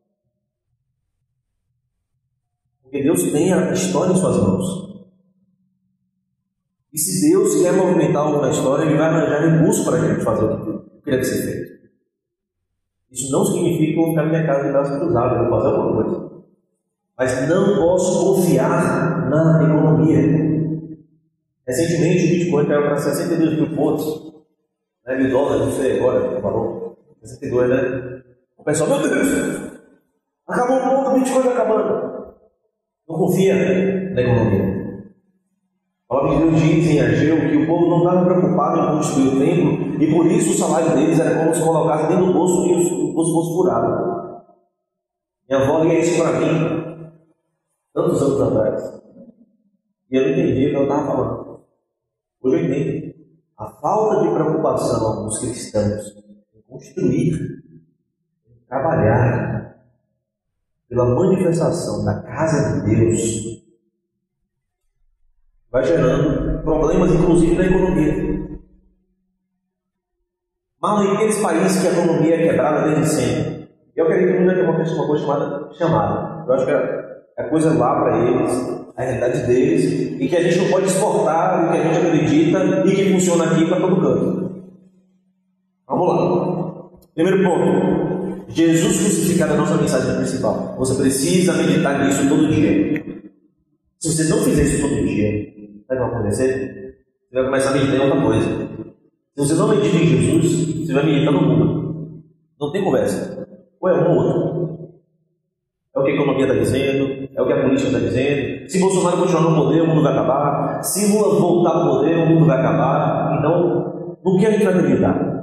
[2.97, 4.65] Porque Deus tem a história em suas mãos.
[6.91, 10.23] E se Deus quer movimentar algo na história, Ele vai arranjar recurso para a gente
[10.23, 11.77] fazer o que deve ser feito.
[13.11, 15.75] Isso não significa que eu vou ficar na minha casa de braços cruzados, vou fazer
[15.75, 16.31] alguma coisa.
[17.17, 20.97] Mas não posso confiar na economia.
[21.67, 24.33] Recentemente o Bitcoin caiu para 62 mil pontos.
[25.05, 26.97] Né, mil dólares, não sei agora, falou.
[27.21, 28.23] 62, né?
[28.57, 29.71] O pessoal, meu Deus,
[30.47, 32.06] acabou o mundo, o Bitcoin está acabando.
[33.07, 33.55] Não confia
[34.13, 34.77] na economia.
[36.09, 39.27] A palavra de Deus diz em Ageu que o povo não estava preocupado em construir
[39.27, 42.65] o templo e por isso o salário deles era como se colocasse dentro do bolso
[42.65, 44.43] e o bolso fosse furado.
[45.49, 46.77] Minha avó lia isso para mim
[47.93, 49.01] tantos anos atrás.
[50.11, 51.59] E eu não entendia o que ela estava falando.
[52.41, 53.17] Hoje eu entendo.
[53.57, 56.15] A falta de preocupação dos cristãos
[56.53, 57.63] em construir,
[58.47, 59.56] em trabalhar
[60.89, 63.57] pela manifestação da casa de Deus
[65.71, 68.37] vai gerando problemas, inclusive, na economia.
[70.81, 73.69] Mal em aqueles países que a economia é quebrada desde sempre.
[73.95, 76.45] Eu acredito que ainda acontece uma coisa chamada chamada.
[76.47, 80.59] Eu acho que é coisa lá para eles, a realidade deles, e que a gente
[80.59, 84.47] não pode exportar o que a gente acredita e que funciona aqui para todo canto.
[85.87, 86.99] Vamos lá.
[87.13, 88.06] Primeiro ponto.
[88.49, 90.75] Jesus crucificado é a nossa mensagem principal.
[90.77, 93.03] Você precisa meditar nisso todo dia.
[93.99, 95.47] Se você não fizer isso todo dia,
[95.87, 97.05] Sabe o que vai acontecer?
[97.29, 98.49] Você vai começar a meditar em outra coisa.
[99.37, 102.23] Se você não medita em Jesus, você vai meditar no mundo.
[102.59, 103.47] Não tem conversa.
[103.79, 104.89] Ou é um ou outro.
[105.95, 108.69] É o que a economia está dizendo, é o que a política está dizendo.
[108.69, 110.83] Se Bolsonaro continuar no poder, o mundo vai acabar.
[110.83, 113.37] Se Lula voltar ao poder, o mundo vai acabar.
[113.39, 115.36] Então, no que a gente vai acreditar?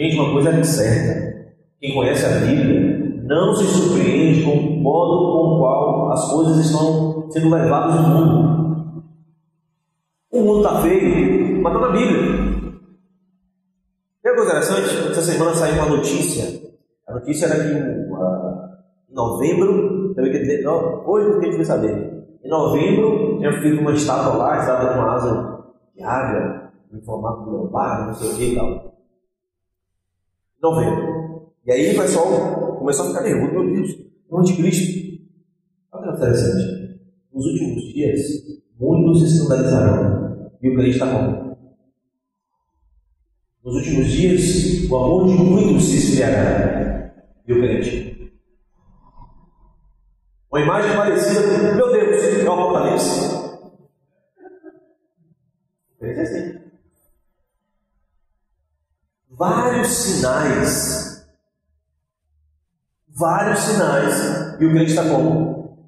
[0.00, 1.52] Gente, uma coisa é certa.
[1.78, 6.64] Quem conhece a Bíblia não se surpreende com o modo com o qual as coisas
[6.64, 9.04] estão sendo levados no mundo.
[10.32, 12.18] O mundo está feio, mas está na Bíblia.
[14.22, 15.10] Tem uma coisa interessante?
[15.10, 16.46] Essa semana saiu uma notícia.
[17.06, 20.14] A notícia era que em novembro,
[20.64, 22.24] não, hoje que a gente vai saber.
[22.42, 25.62] Em novembro, tinha feito uma estátua lá, estátua com uma asa
[25.94, 28.89] de águia, em formato de leopardo, não sei o que e tal.
[30.62, 31.52] Novembro.
[31.66, 33.96] E aí o pessoal começou a ficar nervoso, meu Deus,
[34.28, 35.00] o anticristo.
[35.92, 37.00] Olha que interessante.
[37.32, 38.20] Nos últimos dias,
[38.78, 41.56] muitos se escandalizarão e o crente está como?
[43.64, 47.14] Nos últimos dias, o amor de muitos se esfriará
[47.46, 48.32] e o crente.
[50.50, 53.34] Uma imagem parecida com, meu Deus, é o Apocalipse.
[55.94, 56.59] O crente é assim.
[59.40, 61.26] Vários sinais.
[63.08, 64.60] Vários sinais.
[64.60, 65.78] E o crente está como?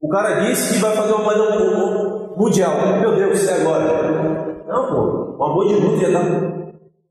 [0.00, 3.00] O cara disse que vai fazer uma moeda mundial.
[3.00, 4.64] Meu Deus, isso é agora.
[4.64, 5.36] Não, pô.
[5.38, 6.20] O amor de muito já está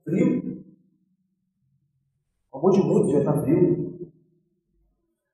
[0.06, 0.64] frio.
[2.54, 4.10] O amor de muito já está frio.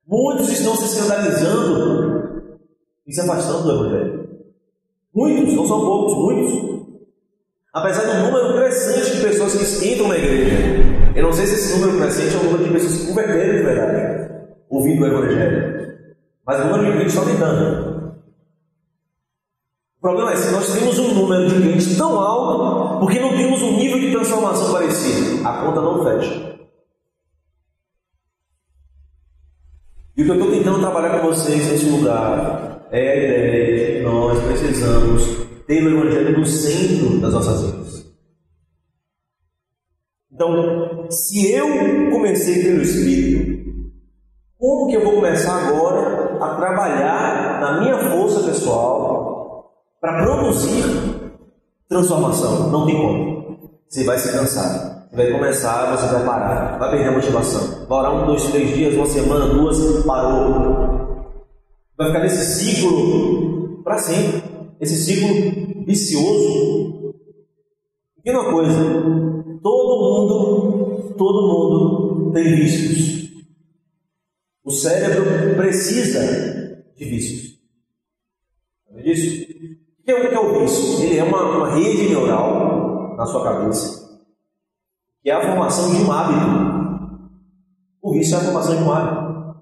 [0.08, 2.58] Muitos estão se escandalizando
[3.06, 4.48] e se afastando do Evangelho.
[5.14, 6.73] Muitos, não são poucos, muitos.
[7.74, 10.56] Apesar do número crescente de pessoas que entram na igreja.
[11.16, 13.64] Eu não sei se esse número crescente é o número de pessoas que converteram de
[13.64, 14.32] verdade,
[14.70, 15.98] ouvindo o Evangelho.
[16.46, 18.16] Mas o número de crentes está aumentando.
[20.00, 23.76] problema é se nós temos um número de clientes tão alto, porque não temos um
[23.76, 26.54] nível de transformação parecido, a conta não fecha.
[30.16, 33.94] E o que eu estou tentando trabalhar com vocês nesse lugar é a ideia de
[33.94, 38.06] que nós precisamos ter o Evangelho no centro das nossas vidas.
[40.32, 43.72] Então, se eu comecei pelo Espírito,
[44.58, 49.72] como que eu vou começar agora a trabalhar na minha força pessoal
[50.02, 50.84] para produzir
[51.88, 52.72] transformação?
[52.72, 53.60] Não tem como.
[53.88, 57.86] Você vai se cansar vai começar, você vai parar, vai perder a motivação.
[57.88, 61.24] Vai orar um, dois, três dias, uma semana, duas, parou.
[61.98, 64.53] Vai ficar nesse ciclo para sempre.
[64.84, 67.16] Esse ciclo vicioso.
[68.24, 68.74] E uma coisa,
[69.62, 73.32] todo mundo, todo mundo tem vícios.
[74.64, 77.60] O cérebro precisa de vícios.
[78.88, 79.44] Sabe disso?
[80.00, 81.04] O que é, o que é o vício?
[81.04, 84.04] Ele é uma, uma rede neural na sua cabeça
[85.24, 87.30] que é a formação de um hábito.
[88.02, 89.56] O vício é a formação de um hábito.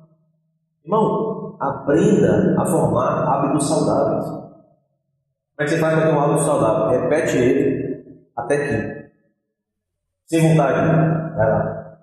[0.84, 4.40] Irmão, aprenda a formar hábitos saudáveis.
[5.56, 7.02] Como é que você faz para ter um hábito saudável?
[7.02, 9.12] Repete ele até que.
[10.28, 11.98] Sem vontade, vai lá.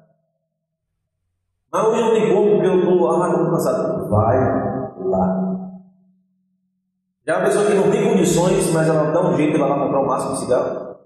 [1.73, 4.09] Mas hoje não tem como porque eu estou ah, cansado.
[4.09, 4.39] Vai
[4.99, 5.49] lá.
[7.27, 9.69] Já é uma pessoa que não tem condições, mas ela dá um jeito e vai
[9.69, 10.97] lá comprar um máximo de cigarro.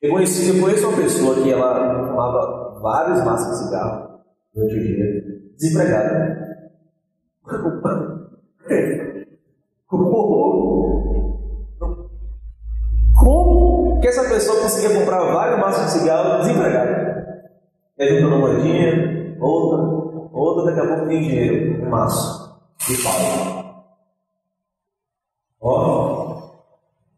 [0.00, 4.20] Eu conheci, eu conheço uma pessoa que ela fumava vários maços de cigarro
[4.54, 5.04] durante o dia,
[5.58, 6.70] desempregada.
[9.90, 10.30] Como
[14.00, 17.50] que essa pessoa conseguia comprar vários maços de cigarro desempregada?
[17.98, 19.78] E aí uma moedinha, outra,
[20.32, 23.12] outra, daqui a pouco tem dinheiro, um maço de pau.
[25.60, 26.52] Ó,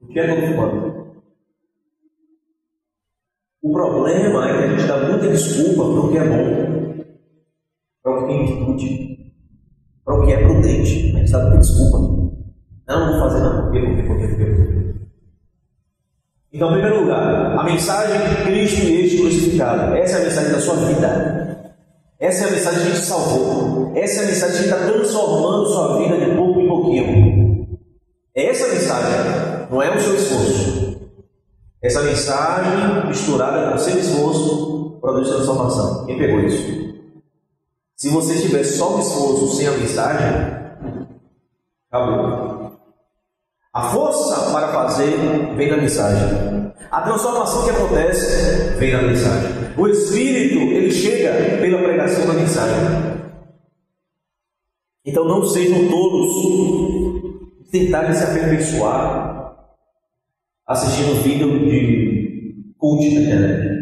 [0.00, 1.12] o que é todo fumando?
[3.62, 7.04] O problema é que a gente dá muita desculpa para o que é bom,
[8.02, 9.30] para o que tem virtude,
[10.04, 11.14] para o que é prudente.
[11.14, 12.11] A gente dá muita desculpa.
[12.92, 13.62] Não, vou fazer não.
[13.62, 13.80] Por quê?
[13.80, 14.02] Por quê?
[14.02, 14.26] Por quê?
[14.26, 14.44] Por quê?
[14.44, 14.94] Por quê?
[16.52, 19.94] Então, em primeiro lugar, a mensagem de Cristo e este crucificado.
[19.94, 21.74] Essa é a mensagem da sua vida.
[22.20, 23.92] Essa é a mensagem que gente salvou.
[23.96, 27.78] Essa é a mensagem que está transformando sua vida de pouco em pouquinho.
[28.34, 31.00] É essa mensagem, não é o seu esforço.
[31.82, 36.04] Essa mensagem misturada com seu esforço produz transformação.
[36.04, 36.92] Quem pegou isso?
[37.96, 40.28] Se você tiver só o esforço sem a mensagem,
[41.90, 42.51] acabou.
[43.74, 45.16] A força para fazer
[45.56, 46.72] vem da mensagem.
[46.90, 49.50] A transformação que acontece vem da mensagem.
[49.78, 53.22] O Espírito, ele chega pela pregação da mensagem.
[55.06, 59.56] Então não sejam todos tentarem se aperfeiçoar
[60.66, 63.72] assistindo vídeo de cult na internet.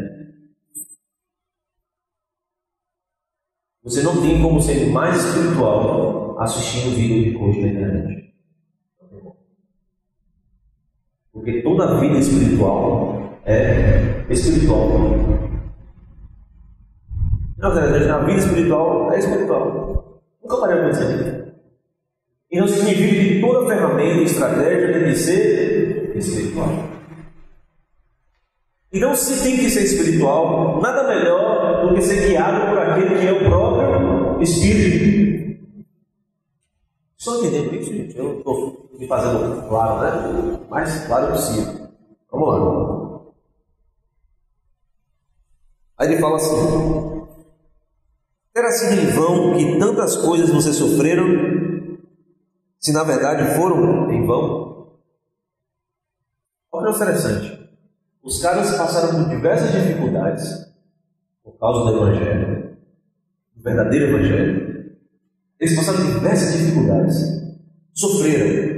[3.82, 8.19] Você não tem como ser mais espiritual assistindo vídeo de cult na internet.
[11.32, 14.88] Porque toda vida espiritual é espiritual.
[17.58, 20.20] Na verdade, a vida espiritual é espiritual.
[20.42, 21.52] Nunca parei de pensar
[22.50, 26.68] E não significa que toda ferramenta e estratégia tem que ser espiritual.
[28.92, 33.26] Então, se tem que ser espiritual, nada melhor do que ser guiado por aquele que
[33.26, 35.29] é o próprio Espírito.
[37.20, 38.16] Só entendendo isso, gente?
[38.16, 40.66] Eu estou me fazendo claro, né?
[40.70, 41.90] Mais claro possível.
[42.32, 43.20] Vamos lá.
[45.98, 47.26] Aí ele fala assim:
[48.54, 51.26] Terá sido em vão que tantas coisas vocês sofreram,
[52.78, 54.96] se na verdade foram em vão?
[56.72, 57.70] Olha que interessante.
[58.22, 60.72] Os caras passaram por diversas dificuldades
[61.44, 62.78] por causa do Evangelho,
[63.54, 64.59] do verdadeiro Evangelho.
[65.60, 67.16] Eles passaram diversas dificuldades,
[67.92, 68.70] sofreram.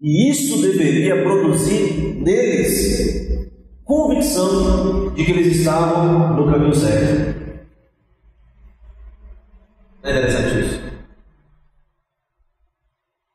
[0.00, 3.10] E isso deveria produzir neles
[3.84, 7.40] convicção de que eles estavam no caminho certo.
[10.02, 10.80] Não é interessante isso?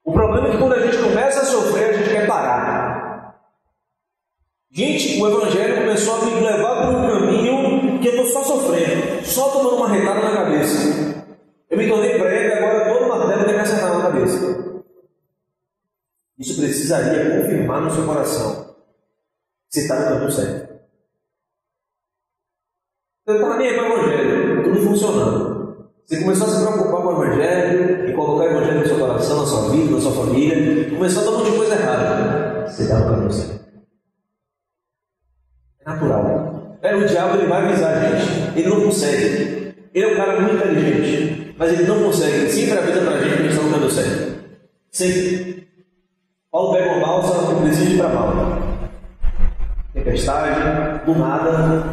[0.03, 3.35] O problema é que quando a gente começa a sofrer, a gente quer parar.
[4.71, 9.25] Gente, o Evangelho começou a me levar por um caminho que eu estou só sofrendo,
[9.25, 11.25] só tomando uma retada na cabeça.
[11.69, 14.85] Eu me tornei prego e agora todo martelo tem que acertar na cabeça.
[16.45, 18.75] Isso precisaria confirmar no seu coração
[19.67, 20.75] se está no caminho certo.
[23.25, 25.89] Você está nem aí para o Evangelho, tudo funcionando.
[26.05, 29.39] Você começou a se preocupar com o Evangelho e colocar o Evangelho no seu coração,
[29.39, 32.67] na sua vida, na sua família, começou a dar um monte de coisa errada.
[32.67, 33.65] Você está no caminho certo.
[35.79, 36.77] É natural.
[36.83, 38.59] É, o diabo ele vai avisar a gente.
[38.59, 39.73] Ele não consegue.
[39.95, 42.51] Ele é um cara muito inteligente, mas ele não consegue.
[42.51, 44.35] Sempre avisa para a gente que a gente está no caminho certo.
[44.91, 45.64] Sempre.
[46.55, 48.61] Paulo pega uma balsa precisa ir para Malta.
[49.93, 51.83] Tempestade, do nada.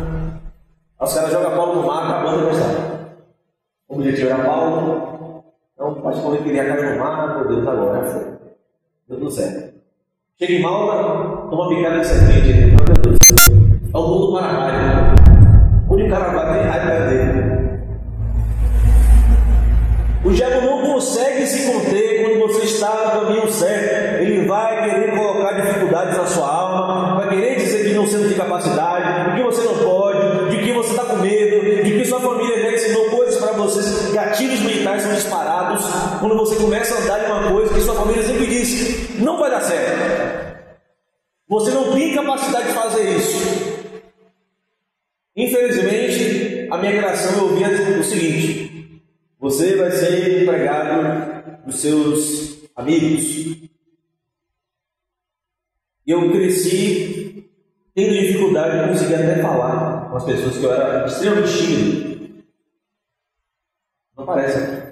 [1.00, 2.76] Os caras jogam Paulo no mar, acabando a tempestade.
[3.88, 5.44] O objetivo era Paulo.
[5.74, 8.22] Então, praticamente queria cair no mar, meu Deus, agora foi.
[9.08, 9.74] Deu tudo certo.
[10.38, 12.52] Chega em Malta, toma picada de serpente.
[12.52, 13.18] Meu Deus,
[13.92, 15.14] é o mundo para raio.
[15.90, 17.52] Onde o cara vai, tem raiva dele.
[20.24, 24.01] O diabo não consegue se conter quando você está no caminho certo.
[24.52, 29.34] Vai querer colocar dificuldades na sua alma, vai querer dizer que não não tem capacidade,
[29.34, 32.72] que você não pode, de que você está com medo, de que sua família já
[32.72, 34.12] ensinou coisas para vocês.
[34.12, 35.86] Gatilhos mentais são disparados
[36.20, 39.50] quando você começa a andar em uma coisa que sua família sempre diz: não vai
[39.50, 40.58] dar certo.
[41.48, 43.82] Você não tem capacidade de fazer isso.
[45.34, 49.02] Infelizmente, a minha geração eu ouvia o seguinte:
[49.40, 53.71] você vai ser empregado dos seus amigos.
[56.06, 57.50] Eu cresci
[57.94, 62.44] tendo dificuldade de conseguir até falar com as pessoas que eu era extremamente tímido.
[64.16, 64.82] Não parece?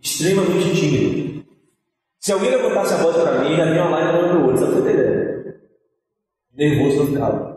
[0.00, 1.46] Extremamente tímido.
[2.18, 4.82] Se alguém levantasse a voz para mim, já vinha lá e no olho, sabe o
[4.82, 5.60] que ideia?
[6.52, 7.56] Nervoso no final.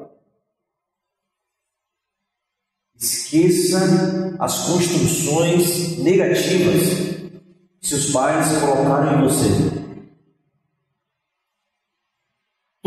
[2.95, 6.83] Esqueça as construções negativas
[7.79, 9.78] que seus pais colocaram em você.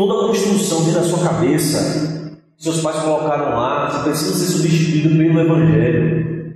[0.05, 6.55] Toda construção dentro da sua cabeça, seus pais colocaram lá, precisa ser substituído pelo Evangelho.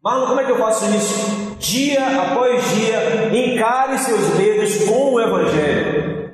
[0.00, 1.56] Marlon, como é que eu faço isso?
[1.58, 6.30] Dia após dia, encare seus medos com o Evangelho.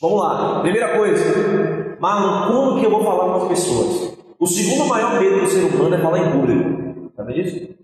[0.00, 4.18] Vamos lá, primeira coisa, Marlon, como que eu vou falar com as pessoas?
[4.38, 7.12] O segundo maior medo do ser humano é falar em público.
[7.14, 7.74] Sabe disso?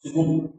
[0.00, 0.57] Segundo.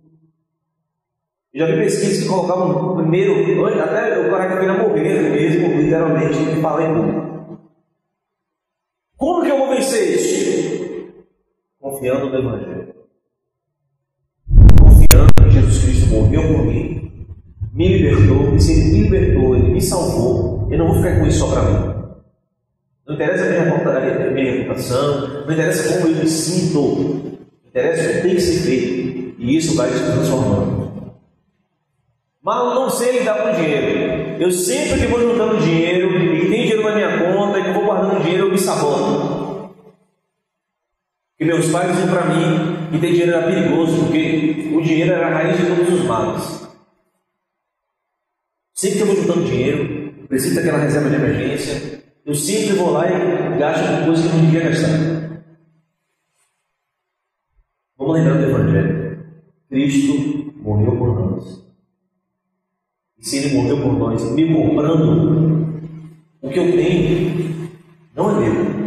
[1.60, 6.62] Já vi pesquisas que colocavam primeiro, até o cara que veio morrer mesmo, literalmente, de
[6.62, 7.60] falar em público.
[9.18, 11.20] Como que eu vou vencer isso?
[11.78, 12.94] Confiando no Evangelho.
[14.82, 17.28] Confiando que Jesus Cristo morreu por mim,
[17.74, 21.28] me libertou, e se Ele me libertou, Ele me salvou, eu não vou ficar com
[21.28, 21.94] isso só para mim.
[23.06, 28.36] Não interessa a minha reputação, não interessa como eu me sinto, interessa o que tem
[28.36, 29.36] que ser feito.
[29.38, 30.79] E isso vai se transformando.
[32.50, 34.42] Mas não sei lidar com dinheiro.
[34.42, 37.86] Eu sempre que vou juntando dinheiro e tem dinheiro na minha conta e que vou
[37.86, 39.76] guardando dinheiro, eu me saboto.
[41.40, 45.28] E meus pais diziam para mim que ter dinheiro era perigoso, porque o dinheiro era
[45.28, 46.68] a raiz de todos os males.
[48.74, 53.06] Sempre que eu vou juntando dinheiro, preciso daquela reserva de emergência, eu sempre vou lá
[53.08, 55.44] e gasto com coisas que eu não devia gastar.
[57.96, 59.20] Vamos lembrar do Evangelho.
[59.70, 61.70] Cristo morreu por nós.
[63.09, 65.82] E se Ele morreu por nós, me comprando,
[66.42, 67.70] o que eu tenho
[68.16, 68.80] não é meu.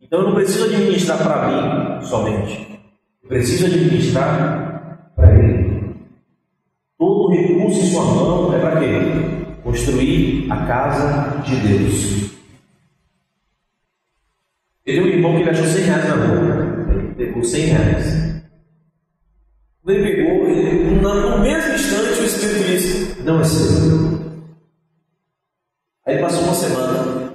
[0.00, 2.80] Então eu não preciso administrar para mim somente.
[3.22, 5.94] Eu preciso administrar para Ele.
[6.98, 9.36] Todo recurso em sua mão é para quê?
[9.66, 12.30] construir a casa de Deus.
[14.86, 16.88] Ele um irmão que ele achou 100 reais na mão.
[16.88, 18.25] Ele pegou 100 reais.
[19.88, 24.16] Ele pegou, ele, no mesmo instante o Espírito disse: Não é seu.
[26.06, 27.32] Aí passou uma semana,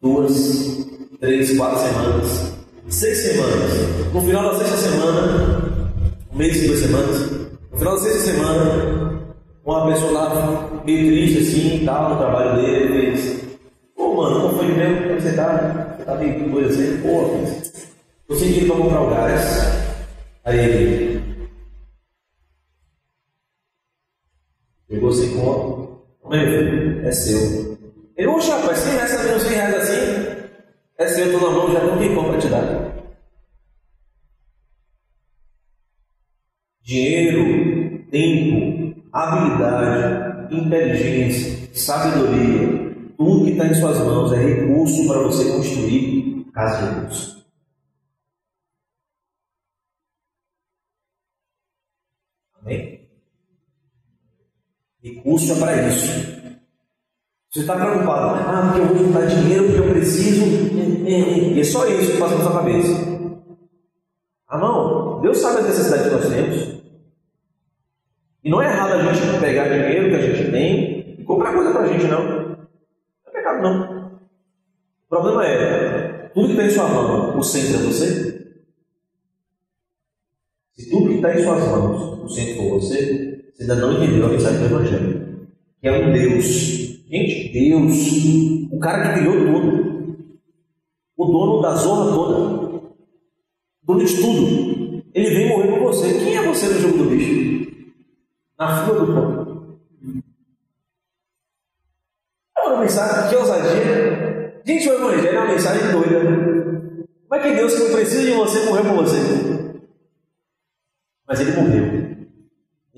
[0.00, 0.86] duas,
[1.20, 2.54] três, quatro semanas,
[2.88, 4.12] seis semanas.
[4.12, 5.92] No final da sexta semana,
[6.32, 7.30] um mês duas semanas,
[7.70, 9.34] no final da sexta semana,
[9.64, 13.40] uma pessoa lá meio triste assim, tal, no trabalho dele, fez.
[13.94, 15.08] Pô, mano, como foi mesmo?
[15.08, 15.96] Como você tá?
[15.98, 17.00] Você tá meio coisa assim?
[17.02, 17.70] Pô.
[18.26, 19.90] Tô sem dinheiro pra comprar o gás.
[20.44, 21.20] Aí ele.
[24.88, 26.02] Pegou sem conto.
[26.30, 27.76] Meu é seu.
[28.16, 30.50] Ele, oxe, rapaz, 100 reais, tá vendo 100 reais assim?
[30.96, 32.62] É seu, tô na mão, já não tem como te dar.
[36.82, 45.50] Dinheiro, tempo, habilidade, inteligência, sabedoria, tudo que está em suas mãos é recurso para você
[45.50, 47.44] construir casa de Deus.
[52.62, 52.99] Amém?
[55.02, 56.40] Recurso é para isso.
[57.50, 60.44] Você está preocupado, ah, porque eu vou juntar dinheiro, porque eu preciso.
[61.06, 63.10] E é só isso que passa na sua cabeça.
[64.46, 66.80] Ah, não, Deus sabe a necessidade que nós temos.
[68.44, 71.72] E não é errado a gente pegar dinheiro que a gente tem e comprar coisa
[71.72, 72.24] para a gente, não.
[72.24, 72.68] Não
[73.26, 74.20] é pecado, não.
[75.06, 78.30] O problema é, tudo que está em sua mão, o centro é você?
[80.72, 84.26] Se tudo que está em suas mãos, o centro for você, você ainda não entendeu
[84.26, 85.48] a mensagem do Evangelho.
[85.80, 86.80] Que é um Deus
[87.10, 90.16] Gente, Deus, o cara que criou tudo,
[91.16, 92.92] o dono da zorra toda,
[93.82, 96.20] dono de tudo, ele vem morrer por você.
[96.20, 97.68] Quem é você no jogo do bicho?
[98.56, 99.80] Na fila do pão.
[102.56, 104.62] É uma mensagem, que ousadia.
[104.64, 107.08] Gente, o Evangelho é uma mensagem doida.
[107.28, 109.16] Como é que Deus, que não precisa de você, morreu por você?
[111.26, 111.99] Mas ele morreu.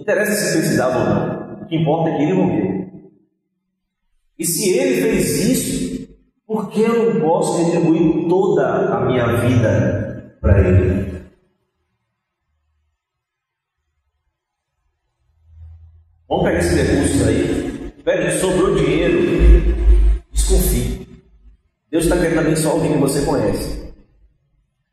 [0.03, 1.63] Interessa se precisava ou não.
[1.63, 2.91] O que importa é que ele morreu.
[4.37, 6.09] E se ele fez isso,
[6.45, 11.23] por que eu não posso retribuir toda a minha vida para ele?
[16.29, 17.93] Vamos pegar esses recursos aí.
[18.05, 19.77] Velho, sobrou dinheiro.
[20.33, 21.07] Desconfie.
[21.93, 23.95] Deus está querendo abençoar alguém que você conhece.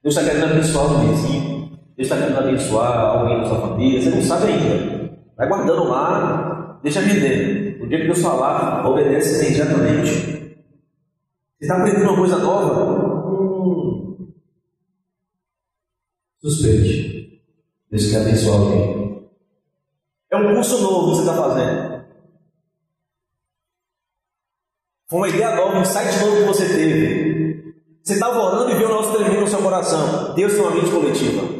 [0.03, 1.79] Deus está querendo abençoar o vizinho.
[1.97, 4.01] Deus está querendo abençoar alguém da sua família.
[4.03, 4.98] Você não sabe ainda.
[5.39, 7.81] Vai guardando lá, deixa render.
[7.81, 10.09] O dia que Deus falar, obedece imediatamente.
[10.11, 13.31] Você está aprendendo uma coisa nova?
[13.31, 14.33] Hum.
[16.41, 17.41] Suspeite.
[17.89, 19.29] Deus quer abençoar alguém.
[20.29, 22.05] É um curso novo que você está fazendo.
[25.09, 27.75] Foi uma ideia nova, um insight novo que você teve.
[28.03, 30.35] Você estava orando e viu o nosso tremendo no seu coração.
[30.35, 31.59] Deus tem uma mente coletiva.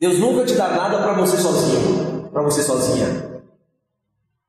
[0.00, 2.05] Deus nunca te dá nada para você sozinho,
[2.36, 3.40] para você sozinha.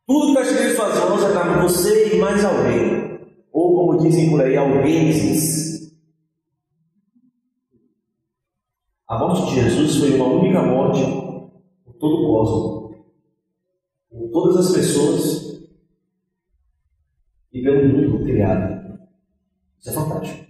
[0.05, 3.17] Tudo que está em suas mãos é você e mais alguém.
[3.49, 5.95] Ou como dizem por aí, alguém diz.
[9.07, 11.01] A morte de Jesus foi uma única morte
[11.85, 12.97] por todo o cosmos.
[14.09, 15.61] Por todas as pessoas
[17.53, 18.99] e pelo mundo criado.
[19.79, 20.45] Isso é fantástico.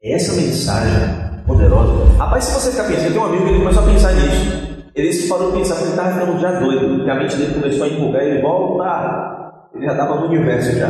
[0.00, 2.04] Essa mensagem poderosa.
[2.16, 4.73] Rapaz, se você ficar pensando, tem um amigo que começou a pensar nisso.
[4.94, 7.54] Ele se parou de pensar que ele estava ficando já doido, porque a mente dele
[7.54, 9.68] começou a empolgar ele volta.
[9.74, 10.88] Ele já estava no universo já.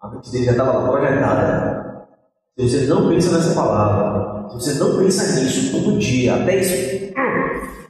[0.00, 2.06] A mente dele já estava projetada.
[2.56, 6.94] Se você não pensa nessa palavra, se você não pensa nisso todo dia, até isso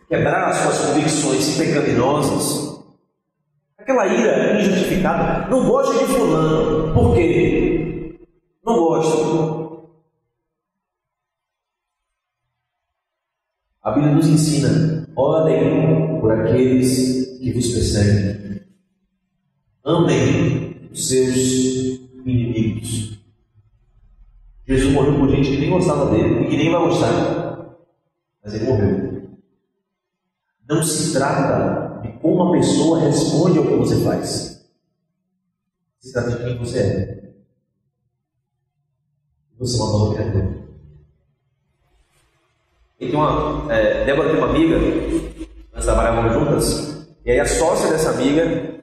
[0.08, 2.82] quebrar as suas convicções pecaminosas,
[3.78, 6.94] aquela ira injustificada, não gosta de fulano.
[6.94, 8.18] Por quê?
[8.64, 9.64] Não gosta.
[13.82, 18.60] A Bíblia nos ensina: orem por aqueles que vos perseguem.
[19.84, 21.36] Amem os seus
[22.24, 23.18] inimigos.
[24.66, 27.76] Jesus morreu por gente que nem gostava dele e que nem vai gostar.
[28.42, 29.38] Mas ele morreu.
[30.66, 34.66] Não se trata de como a pessoa responde ao que você faz.
[36.00, 37.34] Se trata de quem você é.
[39.58, 40.63] Você é uma nova criatura.
[43.00, 44.78] E tem uma, é, Débora tem uma amiga,
[45.74, 48.74] nós trabalhávamos juntas, e aí a sócia dessa amiga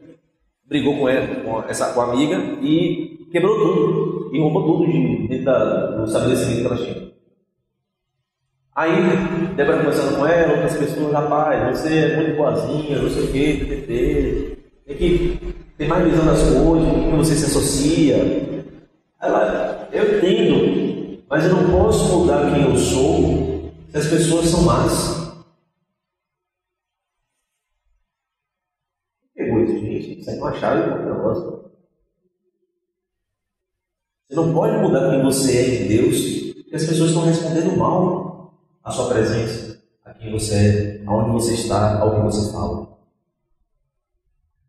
[0.67, 5.27] brigou com ela, com, essa, com a amiga e quebrou tudo, e roubou tudo de,
[5.27, 7.11] dentro da, do estabelecimento que ela tinha.
[8.75, 8.91] Aí,
[9.55, 13.65] Débora conversando com ela, outras pessoas, rapaz, você é muito boazinha, não sei o que,
[13.65, 14.57] TTT,
[14.87, 15.39] tem que
[15.77, 18.71] ter mais visão das coisas, como você se associa.
[19.21, 23.50] Ela, eu entendo, mas eu não posso mudar quem eu sou
[23.91, 25.33] se as pessoas são más.
[29.35, 30.19] Pegou isso, gente?
[30.19, 31.71] Isso é uma chave poderosa.
[34.29, 38.53] Você não pode mudar quem você é de Deus, porque as pessoas estão respondendo mal
[38.81, 42.97] à sua presença, a quem você é, aonde você está, ao que você fala.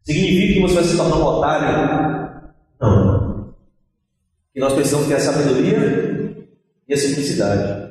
[0.03, 2.55] Significa que você vai se tornar um otário?
[2.81, 3.55] Não.
[4.53, 6.49] Que nós precisamos ter a sabedoria
[6.89, 7.82] e a simplicidade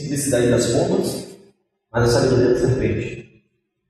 [0.00, 1.38] simplicidade das pombas,
[1.90, 3.42] mas a sabedoria da serpente.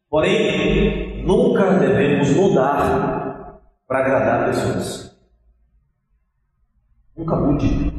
[0.08, 5.16] Porém, nunca devemos mudar para agradar pessoas.
[7.16, 7.92] Nunca mude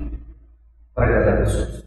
[0.95, 1.83] para agradar pessoas.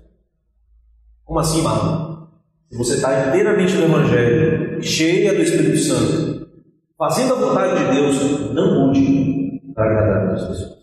[1.24, 2.26] Como assim, Marlon?
[2.70, 6.50] Se você está inteiramente no Evangelho, cheia do Espírito Santo,
[6.98, 10.80] fazendo a vontade de Deus, não mude para agradar as pessoas.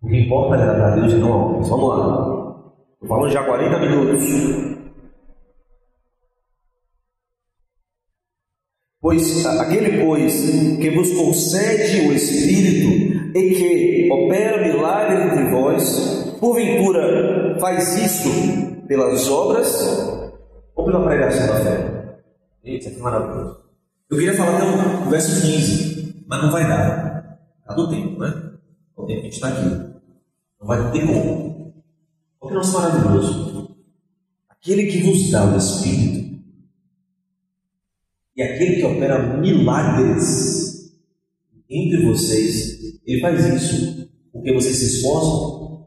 [0.00, 1.68] O que importa é agradar a Deus e não a homens.
[1.68, 2.31] Vamos lá.
[3.02, 4.24] Estou falando já 40 minutos.
[9.00, 10.32] Pois aquele, pois,
[10.80, 19.28] que vos concede o Espírito e que opera milagre entre vós, porventura faz isso pelas
[19.28, 19.76] obras
[20.76, 22.18] ou pela pregação da fé?
[22.62, 23.62] Eita, que maravilhoso.
[24.08, 27.40] Eu queria falar até o verso 15, mas não vai dar.
[27.62, 28.52] Está do tempo, né?
[28.96, 29.64] O tempo que a gente está aqui.
[30.60, 31.51] Não vai ter como.
[32.42, 33.76] Porque nosso maravilhoso.
[34.48, 36.42] Aquele que vos dá o Espírito
[38.34, 40.92] e aquele que opera milagres
[41.70, 45.86] entre vocês, ele faz isso porque vocês se esforçam.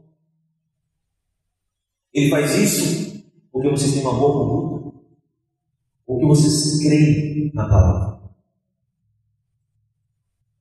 [2.14, 4.96] Ele faz isso porque vocês têm uma boa conduta.
[6.06, 8.18] Porque vocês creem na palavra.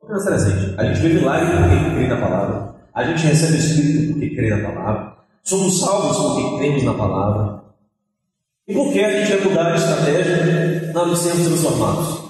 [0.03, 0.77] Mais presente.
[0.77, 2.75] A gente vê milagre porque crê na palavra.
[2.93, 5.14] A gente recebe o Espírito porque crê na palavra.
[5.45, 7.63] Somos salvos porque cremos na palavra.
[8.67, 12.25] E por que a gente vai mudar a estratégia na de sermos transformados?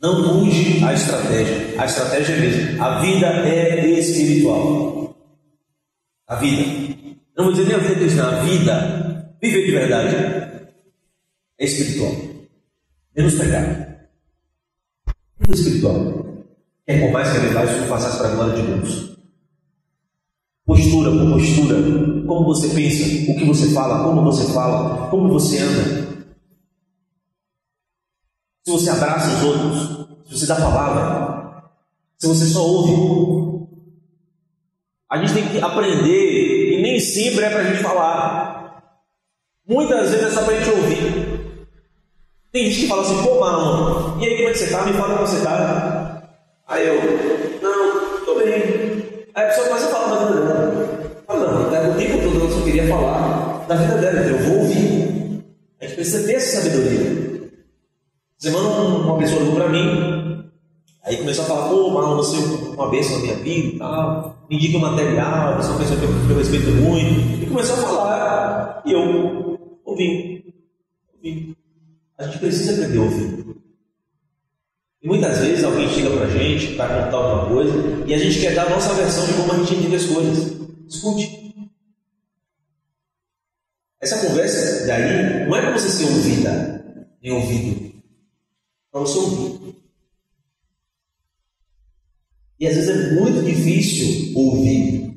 [0.00, 1.80] Não mude a estratégia.
[1.80, 2.82] A estratégia é mesmo.
[2.82, 5.16] A vida é espiritual.
[6.28, 6.94] A vida.
[7.36, 8.28] Não vou dizer nem a vida cristã.
[8.28, 10.16] A vida, viver de verdade,
[11.58, 12.12] é espiritual.
[13.16, 13.86] Menos pecado.
[15.40, 16.26] Vida espiritual.
[16.86, 19.11] Quer por mais que ele isso façasse para a glória de Deus
[20.64, 21.76] postura por postura,
[22.26, 26.02] como você pensa, o que você fala, como você fala, como você anda.
[28.64, 31.64] Se você abraça os outros, se você dá palavra,
[32.16, 33.66] se você só ouve.
[35.10, 38.62] A gente tem que aprender, e nem sempre é para a gente falar.
[39.68, 41.66] Muitas vezes é só para a gente ouvir.
[42.52, 44.84] Tem gente que fala assim, pô, mano, e aí como é que você tá?
[44.84, 46.22] Me fala como você tá.
[46.66, 47.71] Aí eu, não,
[52.52, 55.44] eu só queria falar da vida dela, então eu vou ouvir.
[55.80, 57.50] A gente precisa ter essa sabedoria.
[58.38, 60.44] Semana uma pessoa para mim,
[61.04, 64.56] aí começou a falar, pô, Marlon, você uma bênção na minha vida e tal, me
[64.56, 67.42] indica o material, você é uma pessoa que eu, que eu respeito muito.
[67.42, 70.54] E começou a falar, e eu ouvi,
[71.14, 71.56] ouvi.
[72.18, 73.42] A gente precisa aprender a ouvir.
[75.02, 78.38] E muitas vezes alguém chega para a gente para contar alguma coisa e a gente
[78.38, 80.56] quer dar a nossa versão de como a gente entende as coisas.
[80.88, 81.41] Escute.
[84.02, 88.02] Essa conversa daí não é para você ser ouvida, nem ouvido.
[88.90, 89.76] Para você ouvir.
[92.58, 95.14] E às vezes é muito difícil ouvir.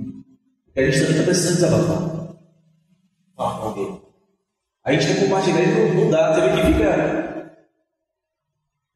[0.65, 2.35] Porque a gente também está precisando desabafar.
[3.35, 4.01] Falar com alguém.
[4.83, 6.33] A gente quer compartilhar e não dá.
[6.33, 7.25] Você vê que fica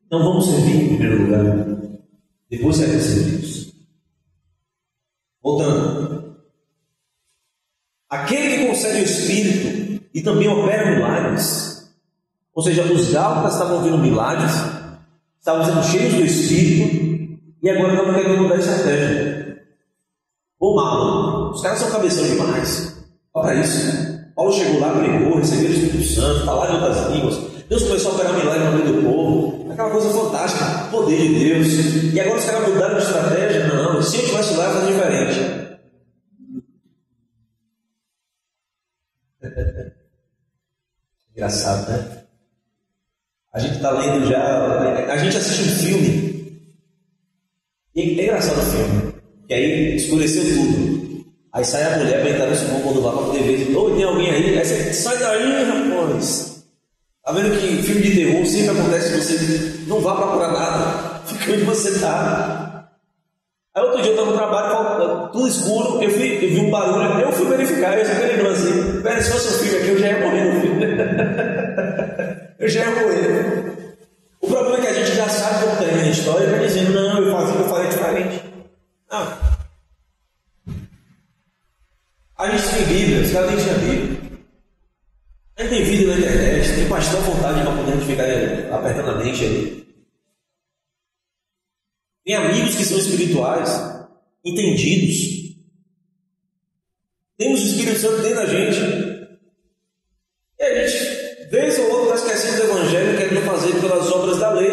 [0.10, 1.44] não vamos servir em primeiro lugar,
[2.50, 3.76] depois receber Deus.
[5.42, 6.40] Voltando.
[8.10, 8.49] Aquele
[8.90, 11.90] concede o Espírito e também opera milagres,
[12.54, 14.52] ou seja, os gálatas estavam vendo milagres,
[15.40, 19.60] estavam sendo cheios do Espírito e agora estavam querendo mudar a estratégia.
[20.60, 22.98] Ô mal, os caras são cabeção demais.
[23.34, 24.20] Olha isso.
[24.36, 27.40] Paulo chegou lá, pregou, recebeu o Espírito Santo, falaram em outras línguas.
[27.70, 32.14] Deus começou a operar milagre no meio do povo aquela coisa fantástica, poder de Deus.
[32.14, 33.68] E agora os caras mudaram de estratégia?
[33.68, 35.59] Não, se eu tivesse lá, fazer diferente.
[41.40, 42.18] Engraçado, né?
[43.54, 45.08] A gente está lendo já.
[45.10, 46.62] A gente assiste um filme.
[47.96, 49.14] E é engraçado o filme.
[49.48, 51.26] Que aí escureceu tudo.
[51.54, 53.74] Aí sai a mulher para entrar nesse mundo lá para poder ver.
[53.74, 54.60] Oi, tem alguém aí?
[54.60, 56.66] Aí você sai daí, rapaz.
[57.20, 61.64] Está vendo que filme de terror sempre acontece você não vá procurar nada, fica onde
[61.64, 62.69] você está.
[63.80, 67.22] Aí outro dia eu estava no trabalho, tudo escuro, eu, fui, eu vi um barulho,
[67.22, 70.08] eu fui verificar, eu fiquei lembrando assim, velho, se fosse um filme aqui, eu já
[70.08, 70.84] ia morrer filme.
[72.60, 73.96] eu já ia morrer.
[74.42, 76.92] O problema é que a gente já sabe como termina a história e vai dizendo,
[76.92, 78.44] não, eu fazia, eu falei diferente.
[79.10, 79.28] Não.
[82.38, 84.20] A gente tem Bíblia, os caras nem tinham Bíblia.
[85.58, 89.89] Aí tem vídeo na internet, tem à vontade para poder ficar apertando a mente ali.
[92.26, 93.70] Tem amigos que são espirituais,
[94.46, 95.40] entendidos.
[97.38, 98.80] Temos o Espírito Santo dentro da gente.
[100.60, 104.52] E a gente, vez ou outra, está esquecendo do Evangelho, querendo fazer pelas obras da
[104.52, 104.70] lei.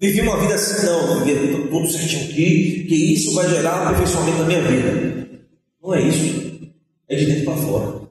[0.00, 4.44] Vivi uma vida assim, não, viver tudo certinho aqui, que isso vai gerar aperfeiçoamento na
[4.44, 5.28] minha vida.
[5.82, 6.70] Não é isso.
[7.08, 8.08] É de dentro para fora.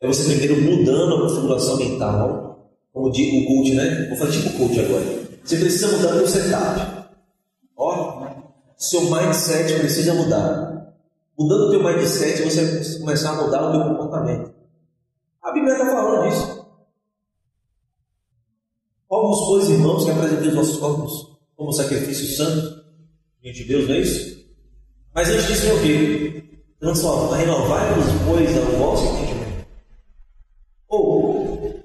[0.00, 4.08] É você primeiro mudando a configuração mental, como o coach, né?
[4.08, 5.22] Vou fazer tipo coach agora.
[5.44, 7.08] Você precisa mudar o seu setup.
[7.76, 8.26] Ó,
[8.76, 10.94] seu mindset precisa mudar.
[11.38, 14.54] Mudando o teu mindset, você vai começar a mudar o teu comportamento.
[15.42, 16.66] A Bíblia está falando disso.
[19.08, 22.84] Povos, pois, irmãos, que apresentem os nossos corpos como sacrifício santo
[23.42, 24.42] diante de Deus, não é isso?
[25.14, 26.44] Mas antes disso, é o quê?
[26.80, 29.66] Transformar, renovar-nos, pois, ao vosso entendimento.
[30.88, 31.82] Ou,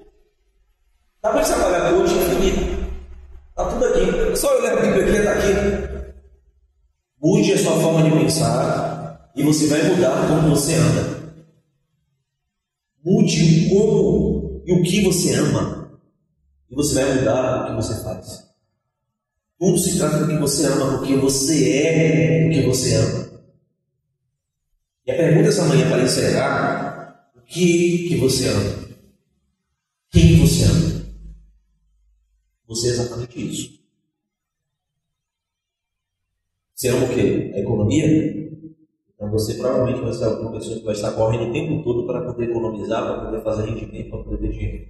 [1.22, 1.87] dá para trabalhar.
[3.58, 4.36] Está tudo aqui.
[4.36, 6.14] Só eu ler a Bíblia aqui, está aqui.
[7.20, 11.34] Mude a sua forma de pensar e você vai mudar como você anda.
[13.04, 15.90] Mude o como e o que você ama.
[16.70, 18.46] E você vai mudar o que você faz.
[19.58, 23.28] Tudo se trata do que você ama, porque você é o que você ama.
[25.04, 28.88] E a pergunta essa manhã para encerrar: o que, que você ama?
[30.12, 30.87] Quem você ama?
[32.68, 33.78] Você é exatamente isso.
[36.74, 37.52] Você ama o quê?
[37.54, 38.06] A economia?
[39.14, 42.24] Então você provavelmente vai ser uma pessoa que vai estar correndo o tempo todo para
[42.32, 44.88] poder economizar, para poder fazer rendimento, para poder ter dinheiro.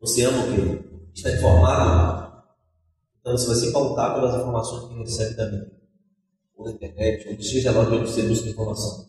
[0.00, 0.84] Você ama o quê?
[1.14, 2.44] Está informado?
[3.20, 5.72] Então você vai se pautar pelas informações que recebe da mídia,
[6.56, 9.08] ou da internet, ou seja lá de onde você busca informação.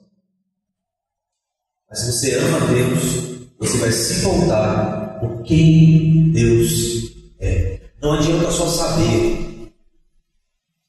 [1.89, 7.91] Mas se você ama Deus, você vai se pautar por quem Deus é.
[8.01, 9.74] Não adianta só saber,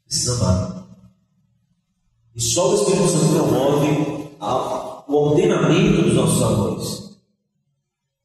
[0.04, 0.84] precisa amar.
[2.34, 7.20] E só o Espírito Santo promove a, o ordenamento dos nossos amores.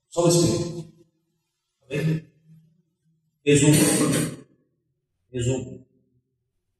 [0.09, 0.91] Só o Espírito.
[1.85, 2.25] Amém?
[3.45, 3.75] Resumo.
[5.31, 5.85] Resumo.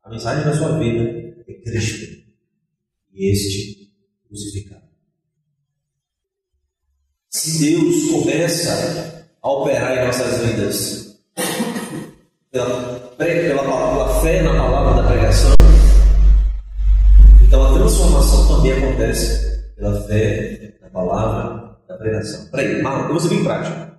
[0.04, 1.04] A mensagem da sua vida
[1.48, 2.26] é Cristo.
[3.14, 3.94] E este
[4.28, 4.90] crucificado.
[7.30, 11.20] Se Deus começa a operar em nossas vidas
[12.52, 15.54] pela, pela, pela fé na palavra da pregação,
[17.42, 22.50] então a transformação também acontece pela fé na palavra da pregação.
[22.52, 23.90] Peraí, Marlon, ser bem prático.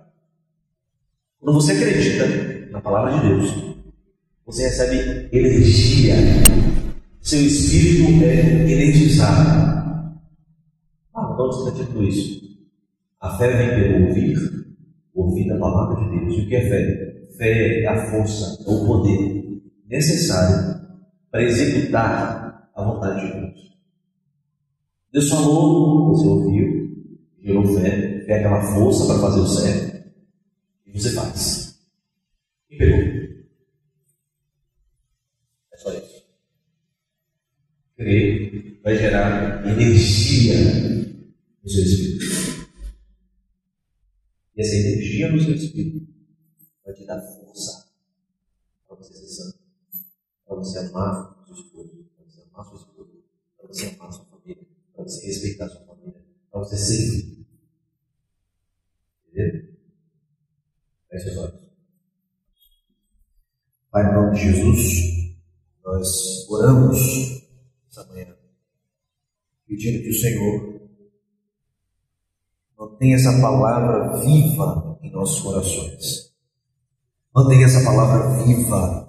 [1.39, 3.75] Quando você acredita na palavra de Deus,
[4.45, 6.15] você recebe energia.
[7.19, 10.17] Seu espírito é energizado.
[11.13, 12.41] Ah, onde você está dizendo isso?
[13.19, 14.60] A fé vem pelo ouvir,
[15.13, 16.37] ouvir a palavra de Deus.
[16.37, 17.27] E o que é fé?
[17.37, 20.81] Fé é a força, é o poder necessário
[21.29, 23.71] para executar a vontade de Deus.
[25.11, 30.09] Deus falou, você ouviu, gerou fé, fé é aquela força para fazer o certo,
[30.85, 31.79] e você faz.
[32.69, 32.99] E pegou.
[35.73, 36.23] É só isso.
[37.97, 40.55] Crer vai gerar energia
[41.63, 42.40] no seu espírito.
[44.55, 46.07] E essa energia no seu espírito
[46.85, 47.91] vai te dar força
[48.87, 49.59] para você ser santo,
[50.45, 52.11] para você amar o seu esposo
[52.53, 53.11] amar sua esposa,
[53.57, 56.21] para você amar sua família, para você respeitar sua família,
[56.51, 57.45] para você servir.
[59.27, 59.77] Entendeu?
[61.09, 61.71] Feche os olhos.
[63.89, 65.37] Pai, em nome de Jesus,
[65.83, 66.97] nós oramos
[67.89, 68.37] essa manhã,
[69.67, 70.70] pedindo que o Senhor
[72.81, 76.33] mantenha essa palavra viva em nossos corações.
[77.33, 79.07] Mantenha essa palavra viva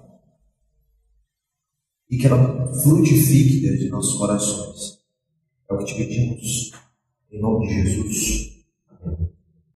[2.07, 4.99] e que ela frutifique dentro de nossos corações.
[5.67, 6.71] É o que te pedimos,
[7.31, 8.52] em nome de Jesus.